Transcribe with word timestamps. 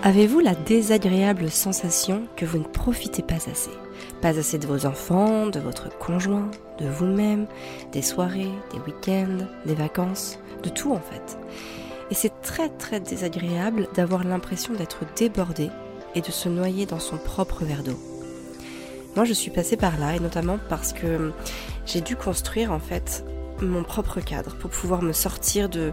Avez-vous 0.00 0.40
la 0.40 0.54
désagréable 0.54 1.50
sensation 1.50 2.22
que 2.36 2.44
vous 2.44 2.58
ne 2.58 2.64
profitez 2.64 3.22
pas 3.22 3.34
assez? 3.34 3.70
Pas 4.20 4.38
assez 4.38 4.58
de 4.58 4.66
vos 4.66 4.86
enfants, 4.86 5.46
de 5.46 5.60
votre 5.60 5.96
conjoint, 5.98 6.50
de 6.78 6.88
vous-même, 6.88 7.46
des 7.92 8.02
soirées, 8.02 8.50
des 8.72 8.80
week-ends, 8.80 9.46
des 9.66 9.74
vacances, 9.74 10.38
de 10.62 10.68
tout 10.68 10.92
en 10.92 11.00
fait? 11.00 11.38
Et 12.10 12.14
c'est 12.14 12.40
très 12.42 12.68
très 12.68 13.00
désagréable 13.00 13.88
d'avoir 13.94 14.24
l'impression 14.24 14.74
d'être 14.74 15.04
débordé 15.16 15.70
et 16.14 16.20
de 16.20 16.30
se 16.30 16.48
noyer 16.48 16.86
dans 16.86 16.98
son 16.98 17.16
propre 17.16 17.64
verre 17.64 17.82
d'eau. 17.82 17.98
Moi 19.14 19.24
je 19.24 19.32
suis 19.32 19.50
passée 19.50 19.76
par 19.76 19.98
là 19.98 20.16
et 20.16 20.20
notamment 20.20 20.58
parce 20.68 20.92
que 20.92 21.32
j'ai 21.86 22.00
dû 22.00 22.16
construire 22.16 22.72
en 22.72 22.80
fait 22.80 23.24
mon 23.60 23.84
propre 23.84 24.20
cadre 24.20 24.56
pour 24.56 24.70
pouvoir 24.70 25.02
me 25.02 25.12
sortir 25.12 25.68
de, 25.68 25.92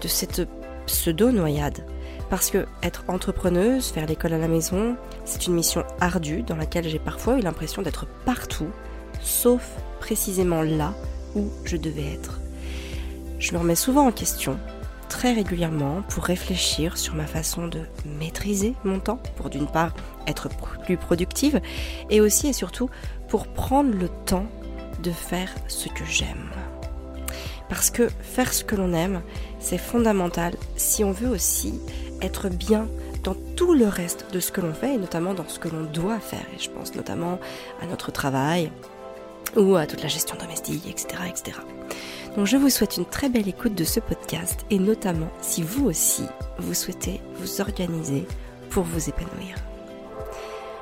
de 0.00 0.08
cette 0.08 0.48
pseudo-noyade 0.86 1.84
parce 2.30 2.50
que 2.50 2.66
être 2.82 3.04
entrepreneuse, 3.08 3.88
faire 3.88 4.06
l'école 4.06 4.34
à 4.34 4.38
la 4.38 4.48
maison, 4.48 4.96
c'est 5.24 5.46
une 5.46 5.54
mission 5.54 5.84
ardue 6.00 6.42
dans 6.42 6.56
laquelle 6.56 6.88
j'ai 6.88 6.98
parfois 6.98 7.38
eu 7.38 7.40
l'impression 7.40 7.82
d'être 7.82 8.06
partout, 8.24 8.68
sauf 9.22 9.62
précisément 10.00 10.62
là 10.62 10.94
où 11.34 11.50
je 11.64 11.76
devais 11.76 12.12
être. 12.12 12.40
Je 13.38 13.52
me 13.52 13.58
remets 13.58 13.74
souvent 13.74 14.06
en 14.06 14.12
question, 14.12 14.58
très 15.08 15.32
régulièrement, 15.32 16.02
pour 16.08 16.24
réfléchir 16.24 16.98
sur 16.98 17.14
ma 17.14 17.26
façon 17.26 17.68
de 17.68 17.80
maîtriser 18.18 18.74
mon 18.84 19.00
temps, 19.00 19.20
pour 19.36 19.48
d'une 19.48 19.66
part 19.66 19.94
être 20.26 20.48
plus 20.84 20.96
productive, 20.96 21.60
et 22.10 22.20
aussi 22.20 22.48
et 22.48 22.52
surtout 22.52 22.90
pour 23.28 23.46
prendre 23.46 23.94
le 23.94 24.08
temps 24.26 24.46
de 25.02 25.10
faire 25.10 25.54
ce 25.68 25.88
que 25.88 26.04
j'aime. 26.04 26.50
Parce 27.68 27.90
que 27.90 28.08
faire 28.22 28.52
ce 28.52 28.64
que 28.64 28.76
l'on 28.76 28.92
aime, 28.92 29.22
c'est 29.60 29.78
fondamental 29.78 30.54
si 30.76 31.04
on 31.04 31.12
veut 31.12 31.28
aussi 31.28 31.80
être 32.22 32.48
bien 32.48 32.86
dans 33.24 33.34
tout 33.56 33.74
le 33.74 33.86
reste 33.86 34.26
de 34.32 34.40
ce 34.40 34.52
que 34.52 34.60
l'on 34.60 34.72
fait 34.72 34.94
et 34.94 34.98
notamment 34.98 35.34
dans 35.34 35.48
ce 35.48 35.58
que 35.58 35.68
l'on 35.68 35.84
doit 35.84 36.20
faire. 36.20 36.46
Et 36.54 36.58
je 36.58 36.70
pense 36.70 36.94
notamment 36.94 37.38
à 37.82 37.86
notre 37.86 38.12
travail 38.12 38.70
ou 39.56 39.76
à 39.76 39.86
toute 39.86 40.02
la 40.02 40.08
gestion 40.08 40.36
domestique, 40.36 40.86
etc., 40.88 41.22
etc. 41.28 41.58
Donc 42.36 42.46
je 42.46 42.56
vous 42.56 42.70
souhaite 42.70 42.96
une 42.96 43.06
très 43.06 43.28
belle 43.28 43.48
écoute 43.48 43.74
de 43.74 43.84
ce 43.84 44.00
podcast 44.00 44.64
et 44.70 44.78
notamment 44.78 45.30
si 45.40 45.62
vous 45.62 45.86
aussi 45.86 46.24
vous 46.58 46.74
souhaitez 46.74 47.20
vous 47.36 47.60
organiser 47.60 48.26
pour 48.70 48.84
vous 48.84 49.08
épanouir. 49.08 49.56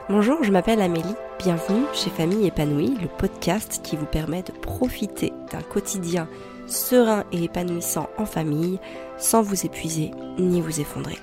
Bonjour, 0.09 0.45
je 0.45 0.53
m'appelle 0.53 0.81
Amélie, 0.81 1.15
bienvenue 1.39 1.85
chez 1.93 2.11
Famille 2.11 2.47
épanouie, 2.47 2.97
le 3.01 3.09
podcast 3.09 3.81
qui 3.83 3.97
vous 3.97 4.07
permet 4.07 4.43
de 4.43 4.53
profiter 4.53 5.33
d'un 5.51 5.63
quotidien 5.63 6.29
serein 6.67 7.25
et 7.33 7.45
épanouissant 7.45 8.09
en 8.19 8.27
famille 8.27 8.79
sans 9.19 9.43
vous 9.43 9.67
épuiser 9.67 10.11
ni 10.39 10.61
vous 10.61 10.81
effondrer. 10.81 11.19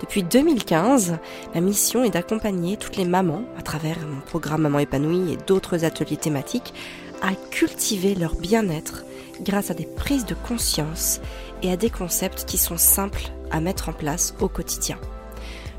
Depuis 0.00 0.22
2015, 0.22 1.18
ma 1.54 1.60
mission 1.60 2.04
est 2.04 2.10
d'accompagner 2.10 2.76
toutes 2.76 2.96
les 2.96 3.04
mamans, 3.04 3.44
à 3.58 3.62
travers 3.62 3.98
mon 4.06 4.20
programme 4.20 4.62
Maman 4.62 4.78
épanouie 4.80 5.32
et 5.32 5.38
d'autres 5.46 5.84
ateliers 5.84 6.16
thématiques, 6.16 6.74
à 7.22 7.34
cultiver 7.50 8.14
leur 8.14 8.34
bien-être 8.34 9.04
grâce 9.42 9.70
à 9.70 9.74
des 9.74 9.86
prises 9.86 10.26
de 10.26 10.34
conscience 10.34 11.20
et 11.62 11.72
à 11.72 11.76
des 11.76 11.90
concepts 11.90 12.44
qui 12.44 12.58
sont 12.58 12.76
simples 12.76 13.30
à 13.50 13.60
mettre 13.60 13.88
en 13.88 13.92
place 13.92 14.34
au 14.40 14.48
quotidien. 14.48 14.98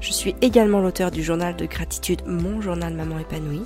Je 0.01 0.11
suis 0.11 0.35
également 0.41 0.81
l'auteur 0.81 1.11
du 1.11 1.23
journal 1.23 1.55
de 1.55 1.65
gratitude 1.65 2.21
Mon 2.25 2.61
journal 2.61 2.93
Maman 2.93 3.19
épanouie. 3.19 3.63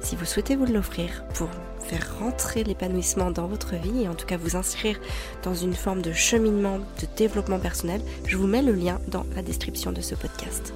Si 0.00 0.16
vous 0.16 0.24
souhaitez 0.24 0.56
vous 0.56 0.66
l'offrir 0.66 1.24
pour 1.34 1.48
faire 1.80 2.18
rentrer 2.18 2.64
l'épanouissement 2.64 3.30
dans 3.30 3.46
votre 3.46 3.74
vie 3.74 4.02
et 4.02 4.08
en 4.08 4.14
tout 4.14 4.26
cas 4.26 4.36
vous 4.36 4.56
inscrire 4.56 4.98
dans 5.42 5.54
une 5.54 5.74
forme 5.74 6.02
de 6.02 6.12
cheminement, 6.12 6.78
de 6.78 7.06
développement 7.16 7.58
personnel, 7.58 8.00
je 8.26 8.36
vous 8.36 8.46
mets 8.46 8.62
le 8.62 8.72
lien 8.72 9.00
dans 9.08 9.26
la 9.34 9.42
description 9.42 9.92
de 9.92 10.00
ce 10.00 10.14
podcast. 10.14 10.72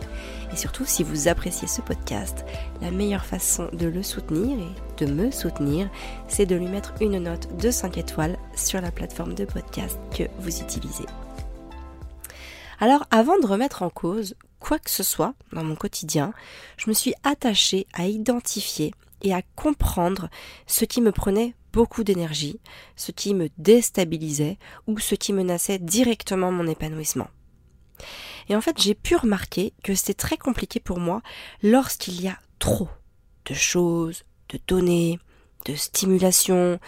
Et 0.52 0.56
surtout, 0.56 0.84
si 0.84 1.02
vous 1.02 1.28
appréciez 1.28 1.68
ce 1.68 1.80
podcast, 1.80 2.44
la 2.80 2.90
meilleure 2.90 3.24
façon 3.24 3.68
de 3.72 3.86
le 3.86 4.02
soutenir 4.02 4.58
et 4.58 5.04
de 5.04 5.10
me 5.10 5.30
soutenir, 5.30 5.88
c'est 6.28 6.46
de 6.46 6.54
lui 6.54 6.66
mettre 6.66 6.94
une 7.00 7.18
note 7.18 7.56
de 7.56 7.70
5 7.70 7.98
étoiles 7.98 8.36
sur 8.54 8.80
la 8.80 8.90
plateforme 8.90 9.34
de 9.34 9.44
podcast 9.44 9.98
que 10.16 10.24
vous 10.40 10.60
utilisez. 10.60 11.06
Alors, 12.80 13.04
avant 13.10 13.38
de 13.38 13.46
remettre 13.46 13.82
en 13.82 13.90
cause 13.90 14.34
quoi 14.64 14.78
que 14.78 14.90
ce 14.90 15.02
soit 15.02 15.34
dans 15.52 15.62
mon 15.62 15.74
quotidien, 15.74 16.32
je 16.78 16.88
me 16.88 16.94
suis 16.94 17.12
attachée 17.22 17.86
à 17.92 18.06
identifier 18.06 18.94
et 19.20 19.34
à 19.34 19.42
comprendre 19.56 20.30
ce 20.66 20.86
qui 20.86 21.02
me 21.02 21.12
prenait 21.12 21.54
beaucoup 21.74 22.02
d'énergie, 22.02 22.60
ce 22.96 23.12
qui 23.12 23.34
me 23.34 23.50
déstabilisait 23.58 24.58
ou 24.86 24.98
ce 24.98 25.16
qui 25.16 25.34
menaçait 25.34 25.78
directement 25.78 26.50
mon 26.50 26.66
épanouissement. 26.66 27.28
Et 28.48 28.56
en 28.56 28.62
fait, 28.62 28.80
j'ai 28.80 28.94
pu 28.94 29.16
remarquer 29.16 29.74
que 29.82 29.94
c'est 29.94 30.14
très 30.14 30.38
compliqué 30.38 30.80
pour 30.80 30.98
moi 30.98 31.20
lorsqu'il 31.62 32.22
y 32.22 32.28
a 32.28 32.38
trop 32.58 32.88
de 33.44 33.52
choses, 33.52 34.24
de 34.48 34.58
données, 34.66 35.18
de 35.66 35.74
stimulation. 35.74 36.80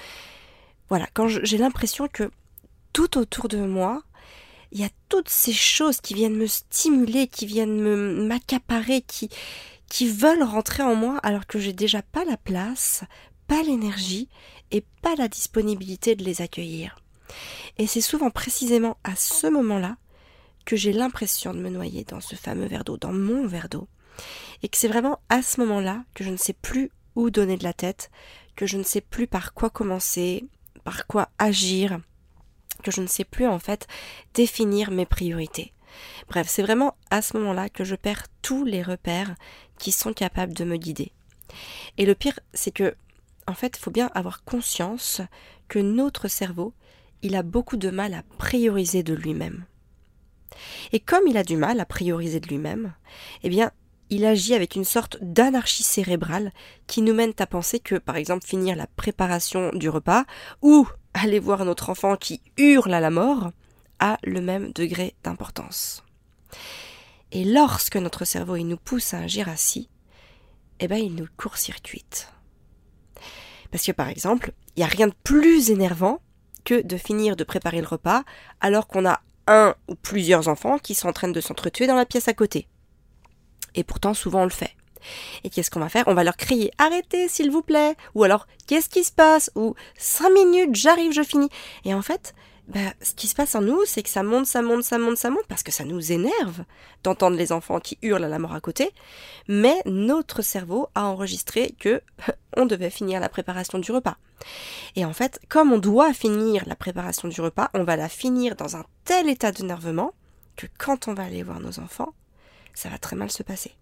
Voilà, 0.88 1.06
quand 1.12 1.28
j'ai 1.28 1.58
l'impression 1.58 2.08
que 2.08 2.30
tout 2.94 3.18
autour 3.18 3.48
de 3.48 3.58
moi, 3.58 4.02
il 4.72 4.80
y 4.80 4.84
a 4.84 4.90
toutes 5.08 5.28
ces 5.28 5.52
choses 5.52 6.00
qui 6.00 6.14
viennent 6.14 6.36
me 6.36 6.46
stimuler, 6.46 7.26
qui 7.26 7.46
viennent 7.46 7.80
me 7.80 8.26
m'accaparer, 8.26 9.02
qui 9.02 9.30
qui 9.88 10.08
veulent 10.08 10.42
rentrer 10.42 10.82
en 10.82 10.94
moi 10.94 11.18
alors 11.22 11.46
que 11.46 11.58
j'ai 11.58 11.72
déjà 11.72 12.02
pas 12.02 12.24
la 12.24 12.36
place, 12.36 13.04
pas 13.46 13.62
l'énergie 13.62 14.28
et 14.70 14.84
pas 15.02 15.14
la 15.14 15.28
disponibilité 15.28 16.16
de 16.16 16.24
les 16.24 16.42
accueillir. 16.42 16.98
Et 17.78 17.86
c'est 17.86 18.00
souvent 18.00 18.30
précisément 18.30 18.96
à 19.04 19.16
ce 19.16 19.46
moment-là 19.46 19.96
que 20.64 20.76
j'ai 20.76 20.92
l'impression 20.92 21.54
de 21.54 21.60
me 21.60 21.70
noyer 21.70 22.04
dans 22.04 22.20
ce 22.20 22.34
fameux 22.34 22.66
verre 22.66 22.84
d'eau, 22.84 22.96
dans 22.96 23.12
mon 23.12 23.46
verre 23.46 23.68
d'eau. 23.68 23.86
Et 24.62 24.68
que 24.68 24.76
c'est 24.76 24.88
vraiment 24.88 25.20
à 25.28 25.42
ce 25.42 25.60
moment-là 25.60 26.04
que 26.14 26.24
je 26.24 26.30
ne 26.30 26.36
sais 26.36 26.54
plus 26.54 26.90
où 27.14 27.30
donner 27.30 27.56
de 27.56 27.64
la 27.64 27.72
tête, 27.72 28.10
que 28.56 28.66
je 28.66 28.78
ne 28.78 28.82
sais 28.82 29.00
plus 29.00 29.26
par 29.26 29.54
quoi 29.54 29.70
commencer, 29.70 30.44
par 30.82 31.06
quoi 31.06 31.28
agir, 31.38 32.00
que 32.82 32.90
je 32.90 33.00
ne 33.00 33.06
sais 33.06 33.24
plus 33.24 33.46
en 33.46 33.58
fait 33.58 33.86
définir 34.34 34.90
mes 34.90 35.06
priorités. 35.06 35.72
Bref, 36.28 36.46
c'est 36.48 36.62
vraiment 36.62 36.96
à 37.10 37.22
ce 37.22 37.36
moment-là 37.36 37.68
que 37.68 37.84
je 37.84 37.94
perds 37.94 38.26
tous 38.42 38.64
les 38.64 38.82
repères 38.82 39.34
qui 39.78 39.92
sont 39.92 40.12
capables 40.12 40.54
de 40.54 40.64
me 40.64 40.76
guider. 40.76 41.12
Et 41.96 42.06
le 42.06 42.14
pire, 42.14 42.38
c'est 42.52 42.70
que, 42.70 42.94
en 43.46 43.54
fait, 43.54 43.76
il 43.76 43.80
faut 43.80 43.90
bien 43.90 44.10
avoir 44.14 44.44
conscience 44.44 45.20
que 45.68 45.78
notre 45.78 46.28
cerveau, 46.28 46.74
il 47.22 47.36
a 47.36 47.42
beaucoup 47.42 47.76
de 47.76 47.90
mal 47.90 48.14
à 48.14 48.22
prioriser 48.38 49.02
de 49.02 49.14
lui-même. 49.14 49.64
Et 50.92 51.00
comme 51.00 51.26
il 51.26 51.36
a 51.36 51.44
du 51.44 51.56
mal 51.56 51.80
à 51.80 51.84
prioriser 51.86 52.40
de 52.40 52.48
lui-même, 52.48 52.94
eh 53.42 53.48
bien, 53.48 53.72
il 54.10 54.24
agit 54.24 54.54
avec 54.54 54.76
une 54.76 54.84
sorte 54.84 55.18
d'anarchie 55.20 55.82
cérébrale 55.82 56.52
qui 56.86 57.02
nous 57.02 57.14
mène 57.14 57.32
à 57.38 57.46
penser 57.46 57.80
que, 57.80 57.96
par 57.96 58.16
exemple, 58.16 58.46
finir 58.46 58.76
la 58.76 58.86
préparation 58.86 59.70
du 59.72 59.88
repas 59.88 60.24
ou 60.62 60.86
aller 61.14 61.38
voir 61.38 61.64
notre 61.64 61.90
enfant 61.90 62.16
qui 62.16 62.40
hurle 62.56 62.94
à 62.94 63.00
la 63.00 63.10
mort 63.10 63.50
a 63.98 64.18
le 64.22 64.40
même 64.40 64.72
degré 64.72 65.14
d'importance. 65.24 66.04
Et 67.32 67.44
lorsque 67.44 67.96
notre 67.96 68.24
cerveau 68.24 68.56
il 68.56 68.66
nous 68.66 68.76
pousse 68.76 69.14
à 69.14 69.18
agir 69.18 69.48
ainsi, 69.48 69.88
eh 70.80 70.88
ben 70.88 70.98
il 70.98 71.14
nous 71.14 71.26
court-circuite. 71.36 72.30
Parce 73.70 73.84
que 73.84 73.92
par 73.92 74.08
exemple, 74.08 74.52
il 74.76 74.80
n'y 74.80 74.84
a 74.84 74.88
rien 74.88 75.08
de 75.08 75.14
plus 75.24 75.70
énervant 75.70 76.20
que 76.64 76.82
de 76.82 76.96
finir 76.96 77.36
de 77.36 77.44
préparer 77.44 77.80
le 77.80 77.86
repas 77.86 78.24
alors 78.60 78.86
qu'on 78.86 79.06
a 79.06 79.20
un 79.46 79.74
ou 79.88 79.94
plusieurs 79.94 80.48
enfants 80.48 80.78
qui 80.78 80.94
sont 80.94 81.08
en 81.08 81.12
train 81.12 81.28
de 81.28 81.40
s'entretuer 81.40 81.86
dans 81.86 81.94
la 81.94 82.06
pièce 82.06 82.28
à 82.28 82.34
côté. 82.34 82.68
Et 83.76 83.84
pourtant 83.84 84.14
souvent 84.14 84.42
on 84.42 84.44
le 84.44 84.50
fait. 84.50 84.74
Et 85.44 85.50
qu'est-ce 85.50 85.70
qu'on 85.70 85.80
va 85.80 85.88
faire? 85.88 86.04
On 86.08 86.14
va 86.14 86.24
leur 86.24 86.36
crier 86.36 86.72
Arrêtez 86.78 87.28
s'il 87.28 87.50
vous 87.50 87.62
plaît 87.62 87.94
Ou 88.14 88.24
alors 88.24 88.46
Qu'est-ce 88.66 88.88
qui 88.88 89.04
se 89.04 89.12
passe? 89.12 89.50
Ou 89.54 89.74
Cinq 89.96 90.30
minutes, 90.30 90.74
j'arrive, 90.74 91.12
je 91.12 91.22
finis. 91.22 91.50
Et 91.84 91.94
en 91.94 92.02
fait, 92.02 92.34
bah, 92.68 92.80
ce 93.00 93.14
qui 93.14 93.28
se 93.28 93.34
passe 93.36 93.54
en 93.54 93.60
nous, 93.60 93.84
c'est 93.84 94.02
que 94.02 94.08
ça 94.08 94.24
monte, 94.24 94.46
ça 94.46 94.60
monte, 94.60 94.82
ça 94.82 94.98
monte, 94.98 95.16
ça 95.16 95.30
monte, 95.30 95.46
parce 95.46 95.62
que 95.62 95.70
ça 95.70 95.84
nous 95.84 96.10
énerve 96.10 96.64
d'entendre 97.04 97.36
les 97.36 97.52
enfants 97.52 97.78
qui 97.78 97.96
hurlent 98.02 98.24
à 98.24 98.28
la 98.28 98.40
mort 98.40 98.54
à 98.54 98.60
côté, 98.60 98.90
mais 99.46 99.76
notre 99.86 100.42
cerveau 100.42 100.88
a 100.96 101.04
enregistré 101.04 101.76
que 101.78 102.02
on 102.56 102.66
devait 102.66 102.90
finir 102.90 103.20
la 103.20 103.28
préparation 103.28 103.78
du 103.78 103.92
repas. 103.92 104.16
Et 104.96 105.04
en 105.04 105.12
fait, 105.12 105.40
comme 105.48 105.72
on 105.72 105.78
doit 105.78 106.12
finir 106.12 106.64
la 106.66 106.74
préparation 106.74 107.28
du 107.28 107.40
repas, 107.40 107.70
on 107.72 107.84
va 107.84 107.96
la 107.96 108.08
finir 108.08 108.56
dans 108.56 108.76
un 108.76 108.84
tel 109.04 109.28
état 109.28 109.52
d'énervement 109.52 110.12
que 110.56 110.66
quand 110.76 111.06
on 111.06 111.14
va 111.14 111.22
aller 111.22 111.44
voir 111.44 111.60
nos 111.60 111.78
enfants, 111.78 112.14
ça 112.76 112.88
va 112.88 112.98
très 112.98 113.16
mal 113.16 113.32
se 113.32 113.42
passer. 113.42 113.72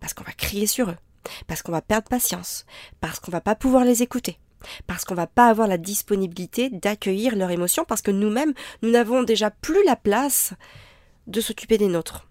Parce 0.00 0.14
qu'on 0.14 0.24
va 0.24 0.32
crier 0.32 0.66
sur 0.66 0.90
eux, 0.90 0.96
parce 1.46 1.62
qu'on 1.62 1.72
va 1.72 1.82
perdre 1.82 2.08
patience, 2.08 2.66
parce 3.00 3.20
qu'on 3.20 3.30
va 3.30 3.40
pas 3.40 3.54
pouvoir 3.54 3.84
les 3.84 4.02
écouter 4.02 4.40
parce 4.86 5.04
qu'on 5.04 5.14
va 5.14 5.26
pas 5.26 5.48
avoir 5.48 5.68
la 5.68 5.78
disponibilité 5.78 6.70
d'accueillir 6.70 7.36
leurs 7.36 7.50
émotions, 7.50 7.84
parce 7.84 8.02
que 8.02 8.10
nous-mêmes, 8.10 8.54
nous 8.82 8.90
n'avons 8.90 9.22
déjà 9.22 9.50
plus 9.50 9.84
la 9.84 9.94
place 9.96 10.54
de 11.26 11.40
s'occuper 11.40 11.78
des 11.78 11.88
nôtres. 11.88 12.26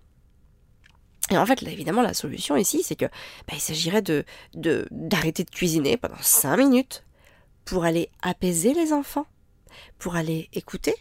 Et 1.32 1.38
en 1.38 1.46
fait, 1.46 1.64
évidemment, 1.64 2.02
la 2.02 2.14
solution 2.14 2.58
ici, 2.58 2.84
c'est 2.84 2.96
que 2.96 3.06
bah, 3.06 3.54
il 3.54 3.62
s'agirait 3.62 4.02
de 4.02 4.26
d'arrêter 4.54 5.44
de, 5.44 5.50
cuisiner 5.50 5.98
pendant 5.98 6.22
cinq 6.22 6.58
minutes 6.58 7.06
pour 7.66 7.86
aller 7.86 8.10
apaiser 8.22 8.74
les 8.74 8.92
enfants, 8.92 9.26
pour 10.00 10.16
aller 10.16 10.50
écouter 10.54 10.96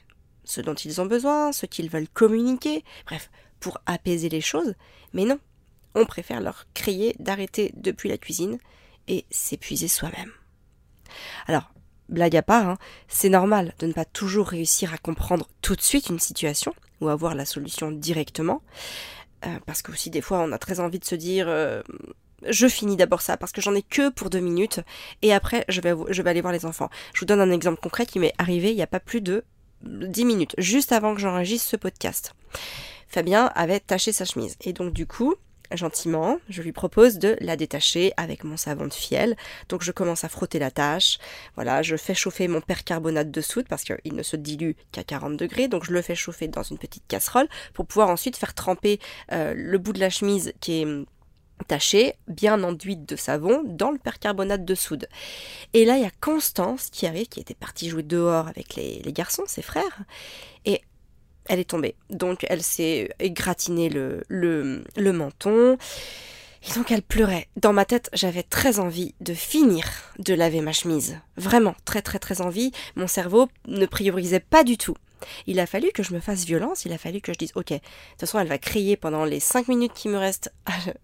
ce 0.44 0.60
dont 0.60 0.74
ils 0.74 1.00
ont 1.00 1.06
besoin, 1.06 1.52
ce 1.52 1.66
qu'ils 1.66 1.90
veulent 1.90 2.08
communiquer, 2.08 2.84
bref, 3.06 3.30
pour 3.62 3.78
apaiser 3.86 4.28
les 4.28 4.40
choses, 4.40 4.74
mais 5.14 5.24
non, 5.24 5.38
on 5.94 6.04
préfère 6.04 6.40
leur 6.40 6.66
crier 6.74 7.14
d'arrêter 7.20 7.72
depuis 7.76 8.08
la 8.08 8.18
cuisine 8.18 8.58
et 9.06 9.24
s'épuiser 9.30 9.88
soi-même. 9.88 10.32
Alors, 11.46 11.72
blague 12.08 12.36
à 12.36 12.42
part, 12.42 12.68
hein, 12.68 12.78
c'est 13.06 13.28
normal 13.28 13.74
de 13.78 13.86
ne 13.86 13.92
pas 13.92 14.04
toujours 14.04 14.48
réussir 14.48 14.92
à 14.92 14.98
comprendre 14.98 15.48
tout 15.62 15.76
de 15.76 15.80
suite 15.80 16.08
une 16.08 16.18
situation 16.18 16.74
ou 17.00 17.08
avoir 17.08 17.36
la 17.36 17.44
solution 17.44 17.92
directement, 17.92 18.62
euh, 19.46 19.58
parce 19.64 19.80
que 19.82 19.92
aussi 19.92 20.10
des 20.10 20.20
fois 20.20 20.40
on 20.40 20.52
a 20.52 20.58
très 20.58 20.80
envie 20.80 20.98
de 20.98 21.04
se 21.04 21.14
dire 21.14 21.46
euh, 21.48 21.82
je 22.48 22.66
finis 22.66 22.96
d'abord 22.96 23.22
ça 23.22 23.36
parce 23.36 23.52
que 23.52 23.60
j'en 23.60 23.74
ai 23.74 23.82
que 23.82 24.08
pour 24.10 24.28
deux 24.28 24.40
minutes 24.40 24.80
et 25.22 25.32
après 25.32 25.64
je 25.68 25.80
vais, 25.80 25.94
je 26.10 26.22
vais 26.22 26.30
aller 26.30 26.40
voir 26.40 26.52
les 26.52 26.66
enfants. 26.66 26.90
Je 27.14 27.20
vous 27.20 27.26
donne 27.26 27.40
un 27.40 27.50
exemple 27.50 27.80
concret 27.80 28.06
qui 28.06 28.18
m'est 28.18 28.34
arrivé 28.38 28.70
il 28.70 28.76
n'y 28.76 28.82
a 28.82 28.88
pas 28.88 29.00
plus 29.00 29.20
de 29.20 29.44
dix 29.82 30.24
minutes, 30.24 30.54
juste 30.58 30.92
avant 30.92 31.14
que 31.14 31.20
j'enregistre 31.20 31.68
ce 31.68 31.76
podcast. 31.76 32.34
Fabien 33.12 33.52
avait 33.54 33.80
taché 33.80 34.10
sa 34.10 34.24
chemise 34.24 34.56
et 34.62 34.72
donc 34.72 34.94
du 34.94 35.06
coup 35.06 35.34
gentiment, 35.76 36.38
je 36.48 36.62
lui 36.62 36.72
propose 36.72 37.18
de 37.18 37.36
la 37.40 37.56
détacher 37.56 38.12
avec 38.16 38.44
mon 38.44 38.56
savon 38.56 38.86
de 38.86 38.92
fiel. 38.92 39.36
Donc 39.68 39.82
je 39.82 39.92
commence 39.92 40.24
à 40.24 40.28
frotter 40.28 40.58
la 40.58 40.70
tâche. 40.70 41.18
Voilà, 41.54 41.82
je 41.82 41.96
fais 41.96 42.14
chauffer 42.14 42.48
mon 42.48 42.60
percarbonate 42.60 43.30
de 43.30 43.40
soude 43.40 43.66
parce 43.68 43.84
qu'il 43.84 44.14
ne 44.14 44.22
se 44.22 44.36
dilue 44.36 44.72
qu'à 44.92 45.04
40 45.04 45.36
degrés. 45.36 45.68
Donc 45.68 45.84
je 45.84 45.92
le 45.92 46.02
fais 46.02 46.14
chauffer 46.14 46.48
dans 46.48 46.62
une 46.62 46.78
petite 46.78 47.04
casserole 47.06 47.48
pour 47.74 47.86
pouvoir 47.86 48.08
ensuite 48.08 48.36
faire 48.36 48.54
tremper 48.54 48.98
euh, 49.32 49.54
le 49.56 49.78
bout 49.78 49.92
de 49.92 50.00
la 50.00 50.10
chemise 50.10 50.52
qui 50.60 50.80
est 50.80 50.84
hum, 50.84 51.06
taché, 51.68 52.14
bien 52.28 52.62
enduite 52.64 53.08
de 53.08 53.16
savon, 53.16 53.62
dans 53.64 53.90
le 53.90 53.98
percarbonate 53.98 54.64
de 54.64 54.74
soude. 54.74 55.06
Et 55.74 55.84
là, 55.84 55.96
il 55.96 56.02
y 56.02 56.06
a 56.06 56.10
Constance 56.20 56.90
qui 56.90 57.06
arrive, 57.06 57.28
qui 57.28 57.40
était 57.40 57.54
partie 57.54 57.88
jouer 57.88 58.02
dehors 58.02 58.48
avec 58.48 58.74
les, 58.74 59.00
les 59.04 59.12
garçons, 59.12 59.44
ses 59.46 59.62
frères, 59.62 60.02
et 60.64 60.82
elle 61.48 61.58
est 61.58 61.70
tombée. 61.70 61.96
Donc 62.10 62.44
elle 62.48 62.62
s'est 62.62 63.10
égratignée 63.18 63.88
le, 63.88 64.22
le, 64.28 65.12
menton. 65.12 65.76
Et 66.68 66.72
donc 66.74 66.90
elle 66.90 67.02
pleurait. 67.02 67.48
Dans 67.56 67.72
ma 67.72 67.84
tête, 67.84 68.08
j'avais 68.12 68.42
très 68.42 68.78
envie 68.78 69.14
de 69.20 69.34
finir 69.34 69.84
de 70.18 70.34
laver 70.34 70.60
ma 70.60 70.72
chemise. 70.72 71.18
Vraiment, 71.36 71.74
très 71.84 72.02
très 72.02 72.18
très 72.18 72.40
envie. 72.40 72.72
Mon 72.96 73.06
cerveau 73.06 73.48
ne 73.66 73.86
priorisait 73.86 74.40
pas 74.40 74.64
du 74.64 74.78
tout. 74.78 74.96
Il 75.46 75.60
a 75.60 75.66
fallu 75.66 75.90
que 75.92 76.02
je 76.02 76.14
me 76.14 76.20
fasse 76.20 76.44
violence, 76.44 76.84
il 76.84 76.92
a 76.92 76.98
fallu 76.98 77.20
que 77.20 77.32
je 77.32 77.38
dise 77.38 77.52
ok, 77.54 77.68
de 77.68 77.74
toute 77.76 78.20
façon 78.20 78.40
elle 78.40 78.48
va 78.48 78.58
crier 78.58 78.96
pendant 78.96 79.24
les 79.24 79.38
5 79.38 79.68
minutes 79.68 79.92
qui 79.94 80.08
me 80.08 80.18
restent 80.18 80.52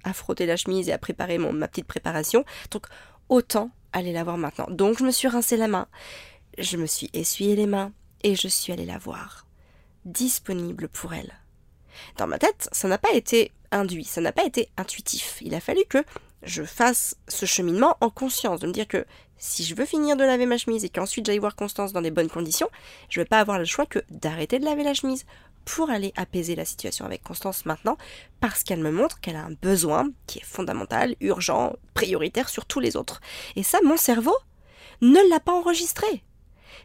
à, 0.03 0.13
frotter 0.13 0.45
la 0.45 0.57
chemise 0.57 0.89
et 0.89 0.93
à 0.93 0.99
préparer 0.99 1.39
mon, 1.39 1.53
ma 1.53 1.69
petite 1.69 1.87
préparation. 1.87 2.45
Donc 2.73 2.87
autant 3.29 3.71
aller 3.93 4.13
la 4.13 4.25
voir 4.25 4.37
maintenant. 4.37 4.67
Donc 4.71 4.99
je 4.99 5.05
me 5.05 5.13
suis 5.13 5.29
rincé 5.29 5.57
la 5.57 5.69
main, 5.69 5.87
je 6.59 6.77
me 6.77 6.87
suis 6.87 7.11
essuyé 7.13 7.55
les 7.55 7.67
mains 7.67 7.93
et 8.25 8.35
je 8.35 8.49
suis 8.49 8.73
allée 8.73 8.87
la 8.87 8.99
voir 8.99 9.48
disponible 10.13 10.89
pour 10.89 11.15
elle. 11.15 11.33
Dans 12.17 12.27
ma 12.27 12.39
tête, 12.39 12.69
ça 12.73 12.89
n'a 12.89 12.99
pas 12.99 13.13
été 13.13 13.53
induit, 13.71 14.05
ça 14.05 14.21
n'a 14.21 14.33
pas 14.33 14.45
été 14.45 14.69
intuitif. 14.77 15.39
Il 15.43 15.55
a 15.55 15.61
fallu 15.61 15.85
que 15.89 16.05
je 16.43 16.63
fasse 16.63 17.17
ce 17.27 17.47
cheminement 17.47 17.97
en 18.01 18.11
conscience, 18.11 18.61
de 18.61 18.67
me 18.67 18.73
dire 18.73 18.89
que 18.89 19.05
si 19.37 19.65
je 19.65 19.75
veux 19.75 19.85
finir 19.85 20.17
de 20.17 20.25
laver 20.25 20.47
ma 20.47 20.59
chemise 20.59 20.85
et 20.85 20.89
qu'ensuite 20.89 21.27
j'aille 21.27 21.39
voir 21.39 21.57
Constance 21.57 21.93
dans 21.93 22.03
des 22.03 22.11
bonnes 22.11 22.31
conditions, 22.31 22.69
je 23.09 23.19
ne 23.19 23.25
vais 23.25 23.29
pas 23.29 23.41
avoir 23.41 23.59
le 23.59 23.65
choix 23.65 23.87
que 23.87 24.01
d'arrêter 24.11 24.59
de 24.59 24.65
laver 24.65 24.85
la 24.85 24.95
chemise 24.95 25.27
pour 25.65 25.91
aller 25.91 26.13
apaiser 26.17 26.57
la 26.57 26.65
situation 26.65 27.05
avec 27.05 27.23
Constance 27.23 27.67
maintenant, 27.67 27.99
parce 28.41 28.63
qu'elle 28.63 28.81
me 28.81 28.91
montre 28.91 29.21
qu'elle 29.21 29.37
a 29.37 29.45
un 29.45 29.53
besoin 29.61 30.11
qui 30.27 30.39
est 30.39 30.45
fondamental, 30.45 31.15
urgent, 31.21 31.75
prioritaire 31.93 32.49
sur 32.49 32.65
tous 32.65 32.81
les 32.81 32.97
autres. 32.97 33.21
Et 33.55 33.63
ça, 33.63 33.79
mon 33.85 33.99
cerveau 33.99 34.35
ne 35.03 35.29
l'a 35.29 35.41
pas 35.41 35.53
enregistré. 35.53 36.25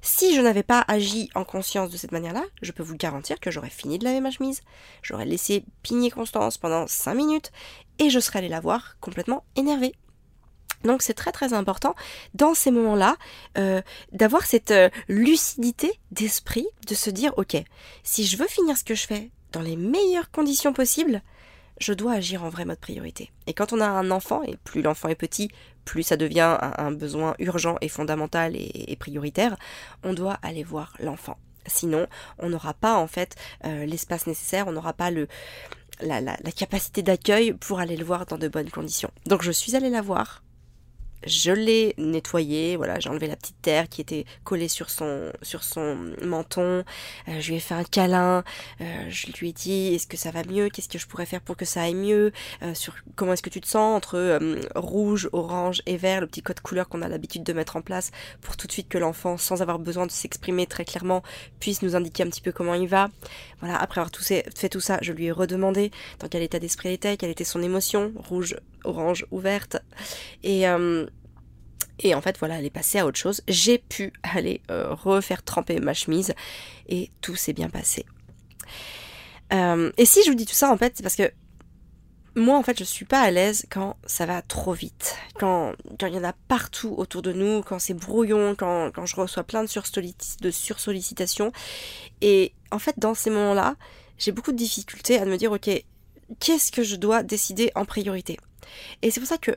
Si 0.01 0.35
je 0.35 0.41
n'avais 0.41 0.63
pas 0.63 0.83
agi 0.87 1.29
en 1.35 1.43
conscience 1.43 1.89
de 1.89 1.97
cette 1.97 2.11
manière-là, 2.11 2.43
je 2.61 2.71
peux 2.71 2.83
vous 2.83 2.95
garantir 2.95 3.39
que 3.39 3.51
j'aurais 3.51 3.69
fini 3.69 3.99
de 3.99 4.03
laver 4.03 4.19
ma 4.19 4.31
chemise, 4.31 4.61
j'aurais 5.01 5.25
laissé 5.25 5.63
pigner 5.81 6.11
Constance 6.11 6.57
pendant 6.57 6.87
5 6.87 7.13
minutes 7.13 7.51
et 7.99 8.09
je 8.09 8.19
serais 8.19 8.39
allée 8.39 8.49
la 8.49 8.59
voir 8.59 8.97
complètement 8.99 9.43
énervée. 9.55 9.93
Donc 10.83 11.01
c'est 11.01 11.13
très 11.13 11.31
très 11.31 11.53
important 11.53 11.95
dans 12.33 12.53
ces 12.53 12.71
moments-là 12.71 13.15
euh, 13.57 13.81
d'avoir 14.11 14.45
cette 14.45 14.71
euh, 14.71 14.89
lucidité 15.07 15.91
d'esprit, 16.11 16.67
de 16.87 16.95
se 16.95 17.09
dire 17.09 17.33
ok, 17.37 17.55
si 18.03 18.25
je 18.25 18.37
veux 18.37 18.47
finir 18.47 18.77
ce 18.77 18.83
que 18.83 18.95
je 18.95 19.07
fais 19.07 19.31
dans 19.53 19.61
les 19.61 19.77
meilleures 19.77 20.31
conditions 20.31 20.73
possibles, 20.73 21.21
je 21.79 21.93
dois 21.93 22.13
agir 22.13 22.43
en 22.43 22.49
vrai 22.49 22.65
mode 22.65 22.79
priorité. 22.79 23.31
Et 23.47 23.53
quand 23.53 23.73
on 23.73 23.81
a 23.81 23.87
un 23.87 24.11
enfant, 24.11 24.43
et 24.43 24.57
plus 24.63 24.81
l'enfant 24.81 25.09
est 25.09 25.15
petit, 25.15 25.49
plus 25.85 26.03
ça 26.03 26.17
devient 26.17 26.57
un, 26.61 26.91
besoin 26.91 27.35
urgent 27.39 27.75
et 27.81 27.89
fondamental 27.89 28.55
et, 28.55 28.95
prioritaire, 28.99 29.57
on 30.03 30.13
doit 30.13 30.37
aller 30.41 30.63
voir 30.63 30.93
l'enfant. 30.99 31.37
Sinon, 31.65 32.07
on 32.39 32.49
n'aura 32.49 32.73
pas 32.73 32.97
en 32.97 33.07
fait 33.07 33.35
euh, 33.65 33.85
l'espace 33.85 34.27
nécessaire, 34.27 34.67
on 34.67 34.73
n'aura 34.73 34.93
pas 34.93 35.11
le, 35.11 35.27
la, 36.01 36.19
la 36.21 36.51
capacité 36.55 37.01
d'accueil 37.01 37.53
pour 37.53 37.79
aller 37.79 37.95
le 37.95 38.03
voir 38.03 38.25
dans 38.25 38.37
de 38.37 38.47
bonnes 38.47 38.69
conditions. 38.69 39.11
Donc 39.25 39.43
je 39.43 39.51
suis 39.51 39.75
allée 39.75 39.89
la 39.89 40.01
voir, 40.01 40.43
je 41.25 41.51
l'ai 41.51 41.93
nettoyé, 41.97 42.75
voilà, 42.75 42.99
j'ai 42.99 43.09
enlevé 43.09 43.27
la 43.27 43.35
petite 43.35 43.61
terre 43.61 43.89
qui 43.89 44.01
était 44.01 44.25
collée 44.43 44.67
sur 44.67 44.89
son, 44.89 45.31
sur 45.41 45.63
son 45.63 46.13
menton, 46.21 46.83
euh, 47.27 47.39
je 47.39 47.49
lui 47.49 47.57
ai 47.57 47.59
fait 47.59 47.73
un 47.73 47.83
câlin, 47.83 48.43
euh, 48.81 49.05
je 49.09 49.27
lui 49.33 49.49
ai 49.49 49.53
dit 49.53 49.93
est-ce 49.95 50.07
que 50.07 50.17
ça 50.17 50.31
va 50.31 50.43
mieux, 50.43 50.69
qu'est-ce 50.69 50.89
que 50.89 50.97
je 50.97 51.07
pourrais 51.07 51.25
faire 51.25 51.41
pour 51.41 51.57
que 51.57 51.65
ça 51.65 51.83
aille 51.83 51.95
mieux, 51.95 52.31
euh, 52.61 52.73
sur 52.73 52.95
comment 53.15 53.33
est-ce 53.33 53.41
que 53.41 53.49
tu 53.49 53.61
te 53.61 53.67
sens 53.67 53.95
entre 53.95 54.39
rouge, 54.75 55.29
orange 55.31 55.81
et 55.85 55.97
vert, 55.97 56.21
le 56.21 56.27
petit 56.27 56.41
code 56.41 56.59
couleur 56.59 56.89
qu'on 56.89 57.01
a 57.01 57.07
l'habitude 57.07 57.43
de 57.43 57.53
mettre 57.53 57.75
en 57.75 57.81
place 57.81 58.11
pour 58.41 58.57
tout 58.57 58.67
de 58.67 58.71
suite 58.71 58.89
que 58.89 58.97
l'enfant, 58.97 59.37
sans 59.37 59.61
avoir 59.61 59.79
besoin 59.79 60.05
de 60.05 60.11
s'exprimer 60.11 60.67
très 60.67 60.85
clairement, 60.85 61.23
puisse 61.59 61.81
nous 61.81 61.95
indiquer 61.95 62.23
un 62.23 62.29
petit 62.29 62.41
peu 62.41 62.51
comment 62.51 62.73
il 62.73 62.87
va. 62.87 63.09
Voilà, 63.59 63.77
après 63.77 63.99
avoir 63.99 64.11
tout 64.11 64.23
fait 64.23 64.69
tout 64.69 64.79
ça, 64.79 64.97
je 65.01 65.13
lui 65.13 65.25
ai 65.25 65.31
redemandé 65.31 65.91
dans 66.19 66.27
quel 66.27 66.41
état 66.41 66.59
d'esprit 66.59 66.89
elle 66.89 66.95
était, 66.95 67.17
quelle 67.17 67.29
était 67.29 67.43
son 67.43 67.61
émotion, 67.61 68.11
rouge, 68.15 68.55
orange 68.83 69.25
ou 69.31 69.39
verte. 69.39 69.77
Et 70.43 70.65
et 71.99 72.15
en 72.15 72.21
fait, 72.21 72.37
voilà, 72.37 72.59
elle 72.59 72.65
est 72.65 72.71
passée 72.71 72.99
à 72.99 73.05
autre 73.05 73.19
chose. 73.19 73.41
J'ai 73.47 73.77
pu 73.77 74.13
aller 74.23 74.61
euh, 74.71 74.93
refaire 74.93 75.43
tremper 75.43 75.79
ma 75.79 75.93
chemise 75.93 76.33
et 76.87 77.11
tout 77.21 77.35
s'est 77.35 77.53
bien 77.53 77.69
passé. 77.69 78.05
Euh, 79.53 79.91
et 79.97 80.05
si 80.05 80.23
je 80.23 80.29
vous 80.29 80.35
dis 80.35 80.45
tout 80.45 80.55
ça, 80.55 80.71
en 80.71 80.77
fait, 80.77 80.93
c'est 80.95 81.03
parce 81.03 81.15
que 81.15 81.31
moi, 82.35 82.57
en 82.57 82.63
fait, 82.63 82.79
je 82.79 82.83
suis 82.83 83.05
pas 83.05 83.21
à 83.21 83.29
l'aise 83.29 83.67
quand 83.69 83.95
ça 84.07 84.25
va 84.25 84.41
trop 84.41 84.73
vite, 84.73 85.15
quand 85.39 85.73
il 86.01 86.13
y 86.13 86.17
en 86.17 86.23
a 86.23 86.33
partout 86.33 86.95
autour 86.97 87.21
de 87.21 87.31
nous, 87.31 87.61
quand 87.61 87.77
c'est 87.77 87.93
brouillon, 87.93 88.55
quand, 88.55 88.91
quand, 88.91 89.05
je 89.05 89.15
reçois 89.15 89.43
plein 89.43 89.63
de, 89.63 90.41
de 90.41 90.51
sursollicitations. 90.51 91.51
Et 92.21 92.53
en 92.71 92.79
fait, 92.79 92.97
dans 92.97 93.13
ces 93.13 93.29
moments-là, 93.29 93.75
j'ai 94.17 94.31
beaucoup 94.31 94.51
de 94.51 94.57
difficultés 94.57 95.19
à 95.19 95.25
me 95.25 95.37
dire, 95.37 95.51
ok, 95.51 95.69
qu'est-ce 96.39 96.71
que 96.71 96.83
je 96.83 96.95
dois 96.95 97.23
décider 97.23 97.71
en 97.75 97.85
priorité. 97.85 98.37
Et 99.01 99.11
c'est 99.11 99.19
pour 99.19 99.29
ça 99.29 99.37
que 99.37 99.51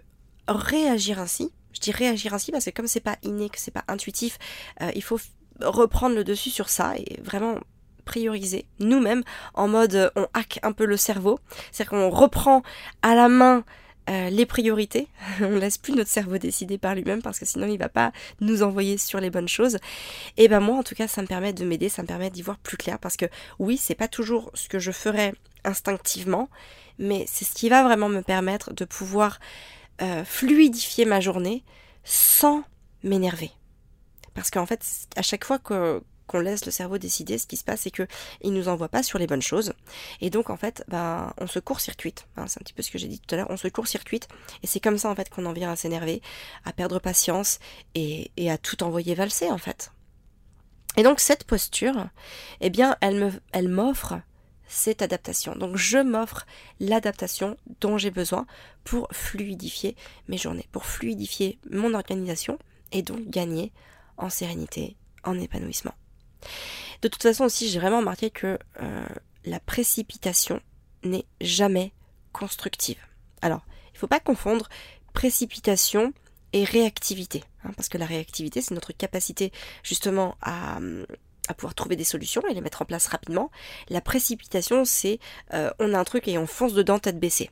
réagir 0.48 1.18
ainsi, 1.18 1.52
je 1.72 1.80
dis 1.80 1.92
réagir 1.92 2.34
ainsi 2.34 2.52
parce 2.52 2.64
que 2.64 2.70
comme 2.70 2.86
c'est 2.86 3.00
pas 3.00 3.16
inné, 3.22 3.48
que 3.48 3.58
c'est 3.58 3.70
pas 3.70 3.84
intuitif, 3.88 4.38
euh, 4.80 4.90
il 4.94 5.02
faut 5.02 5.20
reprendre 5.60 6.14
le 6.14 6.24
dessus 6.24 6.50
sur 6.50 6.68
ça 6.68 6.96
et 6.96 7.20
vraiment 7.22 7.58
prioriser 8.04 8.66
nous-mêmes 8.78 9.22
en 9.54 9.68
mode 9.68 9.94
euh, 9.94 10.10
on 10.16 10.26
hack 10.32 10.60
un 10.62 10.72
peu 10.72 10.86
le 10.86 10.96
cerveau, 10.96 11.38
c'est-à-dire 11.72 11.90
qu'on 11.90 12.10
reprend 12.10 12.62
à 13.02 13.14
la 13.14 13.28
main 13.28 13.64
euh, 14.08 14.30
les 14.30 14.46
priorités, 14.46 15.08
on 15.40 15.56
laisse 15.56 15.78
plus 15.78 15.92
notre 15.92 16.10
cerveau 16.10 16.38
décider 16.38 16.78
par 16.78 16.94
lui-même 16.94 17.20
parce 17.22 17.40
que 17.40 17.44
sinon 17.44 17.66
il 17.66 17.76
va 17.76 17.88
pas 17.88 18.12
nous 18.40 18.62
envoyer 18.62 18.98
sur 18.98 19.20
les 19.20 19.30
bonnes 19.30 19.48
choses. 19.48 19.78
Et 20.36 20.48
ben 20.48 20.60
moi 20.60 20.76
en 20.76 20.82
tout 20.82 20.94
cas 20.94 21.08
ça 21.08 21.22
me 21.22 21.26
permet 21.26 21.52
de 21.52 21.64
m'aider, 21.64 21.88
ça 21.88 22.02
me 22.02 22.06
permet 22.06 22.30
d'y 22.30 22.42
voir 22.42 22.58
plus 22.58 22.76
clair 22.76 22.98
parce 23.00 23.16
que 23.16 23.26
oui 23.58 23.76
c'est 23.76 23.96
pas 23.96 24.08
toujours 24.08 24.50
ce 24.54 24.68
que 24.68 24.78
je 24.78 24.92
ferais 24.92 25.34
instinctivement, 25.66 26.48
mais 26.98 27.24
c'est 27.28 27.44
ce 27.44 27.52
qui 27.52 27.68
va 27.68 27.82
vraiment 27.82 28.08
me 28.08 28.22
permettre 28.22 28.72
de 28.72 28.84
pouvoir 28.84 29.38
euh, 30.02 30.24
fluidifier 30.24 31.04
ma 31.04 31.20
journée 31.20 31.64
sans 32.04 32.64
m'énerver. 33.02 33.50
Parce 34.34 34.50
qu'en 34.50 34.66
fait, 34.66 34.84
à 35.16 35.22
chaque 35.22 35.44
fois 35.44 35.58
qu'on 35.58 36.38
laisse 36.38 36.66
le 36.66 36.70
cerveau 36.70 36.98
décider, 36.98 37.38
ce 37.38 37.46
qui 37.46 37.56
se 37.56 37.64
passe, 37.64 37.82
c'est 37.82 37.90
que 37.90 38.06
il 38.42 38.52
nous 38.52 38.68
envoie 38.68 38.88
pas 38.88 39.02
sur 39.02 39.18
les 39.18 39.26
bonnes 39.26 39.42
choses. 39.42 39.72
Et 40.20 40.28
donc, 40.28 40.50
en 40.50 40.56
fait, 40.56 40.84
ben, 40.88 41.32
on 41.38 41.46
se 41.46 41.58
court-circuite. 41.58 42.26
Hein, 42.36 42.46
c'est 42.46 42.60
un 42.60 42.64
petit 42.64 42.74
peu 42.74 42.82
ce 42.82 42.90
que 42.90 42.98
j'ai 42.98 43.08
dit 43.08 43.18
tout 43.18 43.34
à 43.34 43.38
l'heure. 43.38 43.50
On 43.50 43.56
se 43.56 43.68
court-circuite. 43.68 44.28
Et 44.62 44.66
c'est 44.66 44.80
comme 44.80 44.98
ça, 44.98 45.08
en 45.08 45.14
fait, 45.14 45.30
qu'on 45.30 45.46
en 45.46 45.54
vient 45.54 45.72
à 45.72 45.76
s'énerver, 45.76 46.20
à 46.64 46.72
perdre 46.72 46.98
patience 46.98 47.58
et, 47.94 48.30
et 48.36 48.50
à 48.50 48.58
tout 48.58 48.82
envoyer 48.82 49.14
valser, 49.14 49.50
en 49.50 49.58
fait. 49.58 49.90
Et 50.98 51.02
donc, 51.02 51.20
cette 51.20 51.44
posture, 51.44 52.08
eh 52.60 52.70
bien, 52.70 52.96
elle 53.00 53.16
me, 53.16 53.32
elle 53.52 53.68
m'offre 53.68 54.20
cette 54.68 55.02
adaptation. 55.02 55.54
Donc 55.54 55.76
je 55.76 55.98
m'offre 55.98 56.46
l'adaptation 56.80 57.56
dont 57.80 57.98
j'ai 57.98 58.10
besoin 58.10 58.46
pour 58.84 59.08
fluidifier 59.12 59.96
mes 60.28 60.38
journées, 60.38 60.68
pour 60.72 60.84
fluidifier 60.84 61.58
mon 61.70 61.94
organisation 61.94 62.58
et 62.92 63.02
donc 63.02 63.28
gagner 63.28 63.72
en 64.16 64.30
sérénité, 64.30 64.96
en 65.24 65.38
épanouissement. 65.38 65.94
De 67.02 67.08
toute 67.08 67.22
façon 67.22 67.44
aussi, 67.44 67.68
j'ai 67.68 67.78
vraiment 67.78 67.98
remarqué 67.98 68.30
que 68.30 68.58
euh, 68.80 69.06
la 69.44 69.60
précipitation 69.60 70.60
n'est 71.02 71.26
jamais 71.40 71.92
constructive. 72.32 72.98
Alors, 73.42 73.64
il 73.88 73.94
ne 73.94 73.98
faut 73.98 74.06
pas 74.06 74.20
confondre 74.20 74.68
précipitation 75.12 76.12
et 76.52 76.64
réactivité, 76.64 77.42
hein, 77.64 77.70
parce 77.76 77.88
que 77.88 77.98
la 77.98 78.06
réactivité, 78.06 78.60
c'est 78.60 78.74
notre 78.74 78.92
capacité 78.92 79.52
justement 79.82 80.36
à, 80.40 80.78
à 81.48 81.54
pouvoir 81.54 81.74
trouver 81.74 81.96
des 81.96 82.04
solutions 82.04 82.42
et 82.48 82.54
les 82.54 82.60
mettre 82.60 82.82
en 82.82 82.84
place 82.84 83.06
rapidement. 83.06 83.50
La 83.88 84.00
précipitation, 84.00 84.84
c'est 84.84 85.18
euh, 85.54 85.70
on 85.78 85.94
a 85.94 85.98
un 85.98 86.04
truc 86.04 86.28
et 86.28 86.38
on 86.38 86.46
fonce 86.46 86.74
dedans 86.74 86.98
tête 86.98 87.18
baissée. 87.18 87.50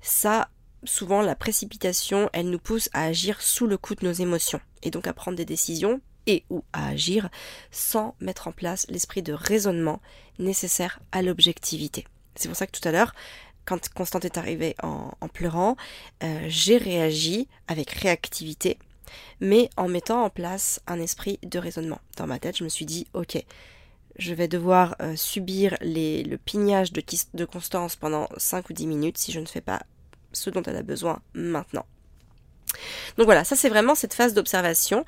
Ça, 0.00 0.48
souvent, 0.84 1.22
la 1.22 1.34
précipitation, 1.34 2.30
elle 2.32 2.50
nous 2.50 2.58
pousse 2.58 2.88
à 2.92 3.04
agir 3.04 3.40
sous 3.42 3.66
le 3.66 3.76
coup 3.76 3.94
de 3.94 4.04
nos 4.04 4.12
émotions 4.12 4.60
et 4.82 4.90
donc 4.90 5.06
à 5.06 5.12
prendre 5.12 5.36
des 5.36 5.44
décisions 5.44 6.00
et 6.26 6.44
ou 6.50 6.64
à 6.72 6.88
agir 6.88 7.28
sans 7.70 8.14
mettre 8.20 8.48
en 8.48 8.52
place 8.52 8.86
l'esprit 8.88 9.22
de 9.22 9.32
raisonnement 9.32 10.00
nécessaire 10.38 11.00
à 11.12 11.22
l'objectivité. 11.22 12.06
C'est 12.34 12.48
pour 12.48 12.56
ça 12.56 12.66
que 12.66 12.78
tout 12.78 12.86
à 12.86 12.92
l'heure, 12.92 13.14
quand 13.64 13.88
Constante 13.90 14.24
est 14.24 14.38
arrivée 14.38 14.74
en, 14.82 15.12
pleurant, 15.32 15.76
euh, 16.22 16.44
j'ai 16.48 16.76
réagi 16.76 17.48
avec 17.68 17.90
réactivité 17.90 18.78
mais 19.40 19.70
en 19.76 19.88
mettant 19.88 20.24
en 20.24 20.30
place 20.30 20.80
un 20.86 21.00
esprit 21.00 21.38
de 21.42 21.58
raisonnement. 21.58 22.00
Dans 22.16 22.26
ma 22.26 22.38
tête, 22.38 22.58
je 22.58 22.64
me 22.64 22.68
suis 22.68 22.86
dit, 22.86 23.06
ok, 23.14 23.42
je 24.16 24.34
vais 24.34 24.48
devoir 24.48 24.96
euh, 25.00 25.16
subir 25.16 25.76
le 25.80 26.36
pignage 26.36 26.92
de, 26.92 27.44
Constance 27.44 27.96
pendant 27.96 28.28
5 28.36 28.70
ou 28.70 28.72
10 28.72 28.86
minutes 28.86 29.18
si 29.18 29.32
je 29.32 29.40
ne 29.40 29.46
fais 29.46 29.60
pas 29.60 29.82
ce 30.32 30.50
dont 30.50 30.62
elle 30.62 30.76
a 30.76 30.82
besoin 30.82 31.20
maintenant. 31.34 31.86
Donc 33.16 33.26
voilà, 33.26 33.44
ça 33.44 33.56
c'est 33.56 33.68
vraiment 33.68 33.94
cette 33.94 34.14
phase 34.14 34.34
d'observation. 34.34 35.04